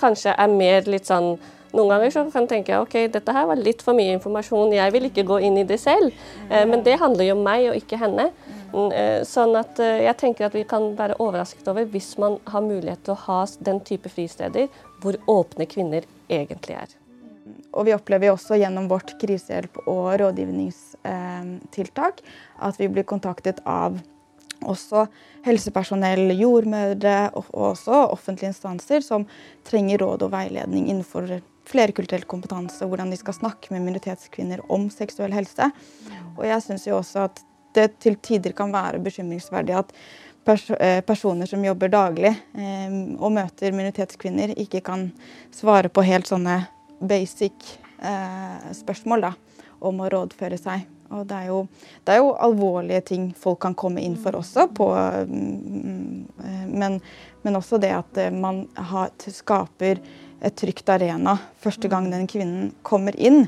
kanskje 0.00 0.32
er 0.40 0.56
mer 0.56 0.88
litt 0.88 1.10
sånn 1.10 1.34
noen 1.74 1.90
ganger 1.90 2.10
så 2.14 2.24
kan 2.32 2.46
tenke 2.50 2.78
ok, 2.80 2.94
dette 3.12 3.34
her 3.34 3.46
var 3.50 3.58
litt 3.60 3.82
for 3.84 3.94
mye 3.96 4.14
informasjon, 4.16 4.72
jeg 4.76 4.92
vil 4.94 5.04
ikke 5.10 5.28
gå 5.28 5.36
inn 5.46 5.56
i 5.60 5.68
det 5.68 5.78
selv. 5.82 6.08
Eh, 6.48 6.66
men 6.70 6.82
det 6.86 7.00
handler 7.02 7.24
jo 7.28 7.34
om 7.36 7.44
meg 7.46 7.60
og 7.70 7.76
ikke 7.78 8.00
henne. 8.00 8.26
Mm, 8.74 8.90
eh, 8.90 9.20
sånn 9.28 9.54
at 9.58 9.78
eh, 9.82 10.02
jeg 10.08 10.16
tenker 10.22 10.42
at 10.48 10.56
vi 10.56 10.64
kan 10.68 10.82
være 10.98 11.18
overrasket 11.22 11.68
over 11.70 11.84
hvis 11.90 12.18
man 12.22 12.32
har 12.50 12.62
mulighet 12.64 13.00
til 13.06 13.14
å 13.14 13.22
ha 13.28 13.40
den 13.68 13.78
type 13.86 14.08
fristeder 14.10 14.66
hvor 15.02 15.14
åpne 15.30 15.64
kvinner 15.70 16.02
egentlig 16.32 16.74
er. 16.80 16.88
Og 17.74 17.82
vi 17.88 17.94
opplever 17.94 18.32
også 18.32 18.54
gjennom 18.58 18.88
vårt 18.88 19.10
krisehjelp- 19.20 19.82
og 19.84 20.20
rådgivningstiltak 20.22 22.14
at 22.64 22.74
vi 22.80 22.86
blir 22.88 23.04
kontaktet 23.06 23.58
av 23.68 23.98
også 24.64 25.06
helsepersonell, 25.44 26.32
jordmødre 26.38 27.30
og 27.36 27.44
også 27.52 28.06
offentlige 28.14 28.48
instanser 28.54 29.00
som 29.04 29.26
trenger 29.66 29.98
råd 30.04 30.22
og 30.24 30.32
veiledning 30.32 30.88
innenfor 30.88 31.24
flerkulturell 31.68 32.26
kompetanse, 32.28 32.84
hvordan 32.86 33.10
de 33.12 33.18
skal 33.20 33.36
snakke 33.38 33.72
med 33.72 33.84
minoritetskvinner 33.86 34.62
om 34.72 34.90
seksuell 34.92 35.32
helse. 35.34 35.70
Og 36.36 36.44
jeg 36.48 36.64
syns 36.64 36.86
jo 36.88 36.98
også 36.98 37.26
at 37.28 37.42
det 37.74 37.88
til 38.02 38.18
tider 38.22 38.54
kan 38.56 38.72
være 38.74 39.02
bekymringsverdig 39.02 39.74
at 39.78 39.92
pers 40.44 40.68
eh, 40.70 41.00
personer 41.06 41.48
som 41.48 41.64
jobber 41.64 41.90
daglig 41.92 42.30
eh, 42.30 42.96
og 43.18 43.32
møter 43.34 43.74
minoritetskvinner, 43.74 44.54
ikke 44.60 44.82
kan 44.84 45.08
svare 45.54 45.90
på 45.92 46.04
helt 46.06 46.28
sånne 46.28 46.60
basic 47.04 47.76
eh, 47.98 48.72
spørsmål 48.76 49.30
da, 49.30 49.32
om 49.84 50.02
å 50.04 50.10
rådføre 50.12 50.60
seg. 50.60 50.84
Og 51.14 51.26
det 51.30 51.36
er, 51.36 51.48
jo, 51.52 51.58
det 52.02 52.14
er, 52.14 52.20
jo, 52.22 52.30
alvorlige 52.42 53.02
ting 53.12 53.26
folk 53.38 53.60
kan 53.62 53.74
komme 53.78 54.02
inn 54.02 54.16
for 54.18 54.34
også, 54.38 54.66
på, 54.74 54.88
mm, 55.28 56.70
men, 56.72 56.96
men, 57.44 57.58
også 57.58 57.78
det 57.78 57.92
at 57.94 58.18
man 58.34 58.64
har, 58.88 59.12
skaper 59.30 60.00
et 60.44 60.56
trygt 60.60 60.90
arena 60.92 61.38
første 61.62 61.88
gang 61.92 62.10
den 62.12 62.28
kvinnen 62.30 62.72
kommer 62.86 63.16
inn. 63.16 63.46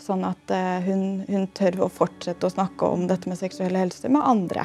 Sånn 0.00 0.24
at 0.24 0.52
hun, 0.86 1.26
hun 1.28 1.44
tør 1.52 1.82
å 1.84 1.90
fortsette 1.92 2.48
å 2.48 2.52
snakke 2.54 2.88
om 2.88 3.04
dette 3.10 3.28
med 3.28 3.36
seksuell 3.36 3.76
helse 3.76 4.08
med 4.08 4.24
andre. 4.24 4.64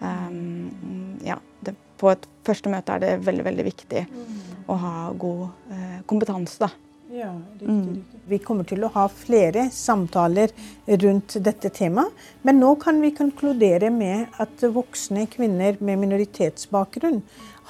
Um, 0.00 1.18
ja, 1.20 1.36
det, 1.60 1.74
på 2.00 2.08
et 2.08 2.24
første 2.46 2.72
møte 2.72 2.94
er 2.96 3.02
det 3.02 3.16
veldig 3.26 3.44
veldig 3.44 3.66
viktig 3.66 4.06
mm. 4.08 4.38
å 4.72 4.76
ha 4.80 4.94
god 5.12 5.74
eh, 5.74 5.98
kompetanse. 6.08 6.56
da. 6.62 6.70
Ja, 7.12 7.34
riktig, 7.34 7.68
mm. 7.68 7.82
riktig. 7.88 8.20
Vi 8.30 8.38
kommer 8.44 8.68
til 8.70 8.86
å 8.86 8.92
ha 8.94 9.04
flere 9.12 9.66
samtaler 9.74 10.54
rundt 11.02 11.36
dette 11.44 11.72
temaet. 11.74 12.14
Men 12.46 12.60
nå 12.62 12.72
kan 12.80 13.00
vi 13.02 13.12
konkludere 13.16 13.90
med 13.92 14.40
at 14.40 14.64
voksne 14.72 15.26
kvinner 15.32 15.76
med 15.82 16.00
minoritetsbakgrunn 16.06 17.20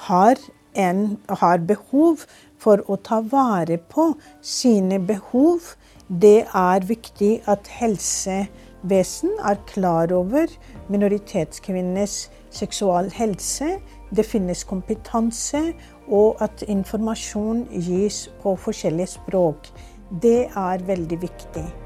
har, 0.07 0.39
en, 0.75 1.17
har 1.29 1.57
behov 1.67 2.25
for 2.61 2.83
å 2.87 2.97
ta 3.03 3.21
vare 3.21 3.77
på 3.91 4.11
sine 4.41 4.99
behov. 4.99 5.73
Det 6.07 6.45
er 6.47 6.85
viktig 6.87 7.31
at 7.49 7.67
helsevesen 7.79 9.37
er 9.47 9.61
klar 9.69 10.13
over 10.13 10.51
minoritetskvinnenes 10.91 12.29
seksual 12.51 13.11
helse. 13.15 13.77
Det 14.11 14.25
finnes 14.27 14.65
kompetanse, 14.67 15.71
og 16.11 16.41
at 16.43 16.65
informasjon 16.67 17.63
gis 17.71 18.25
på 18.41 18.57
forskjellige 18.59 19.15
språk. 19.15 19.71
Det 20.21 20.49
er 20.49 20.83
veldig 20.83 21.21
viktig. 21.21 21.80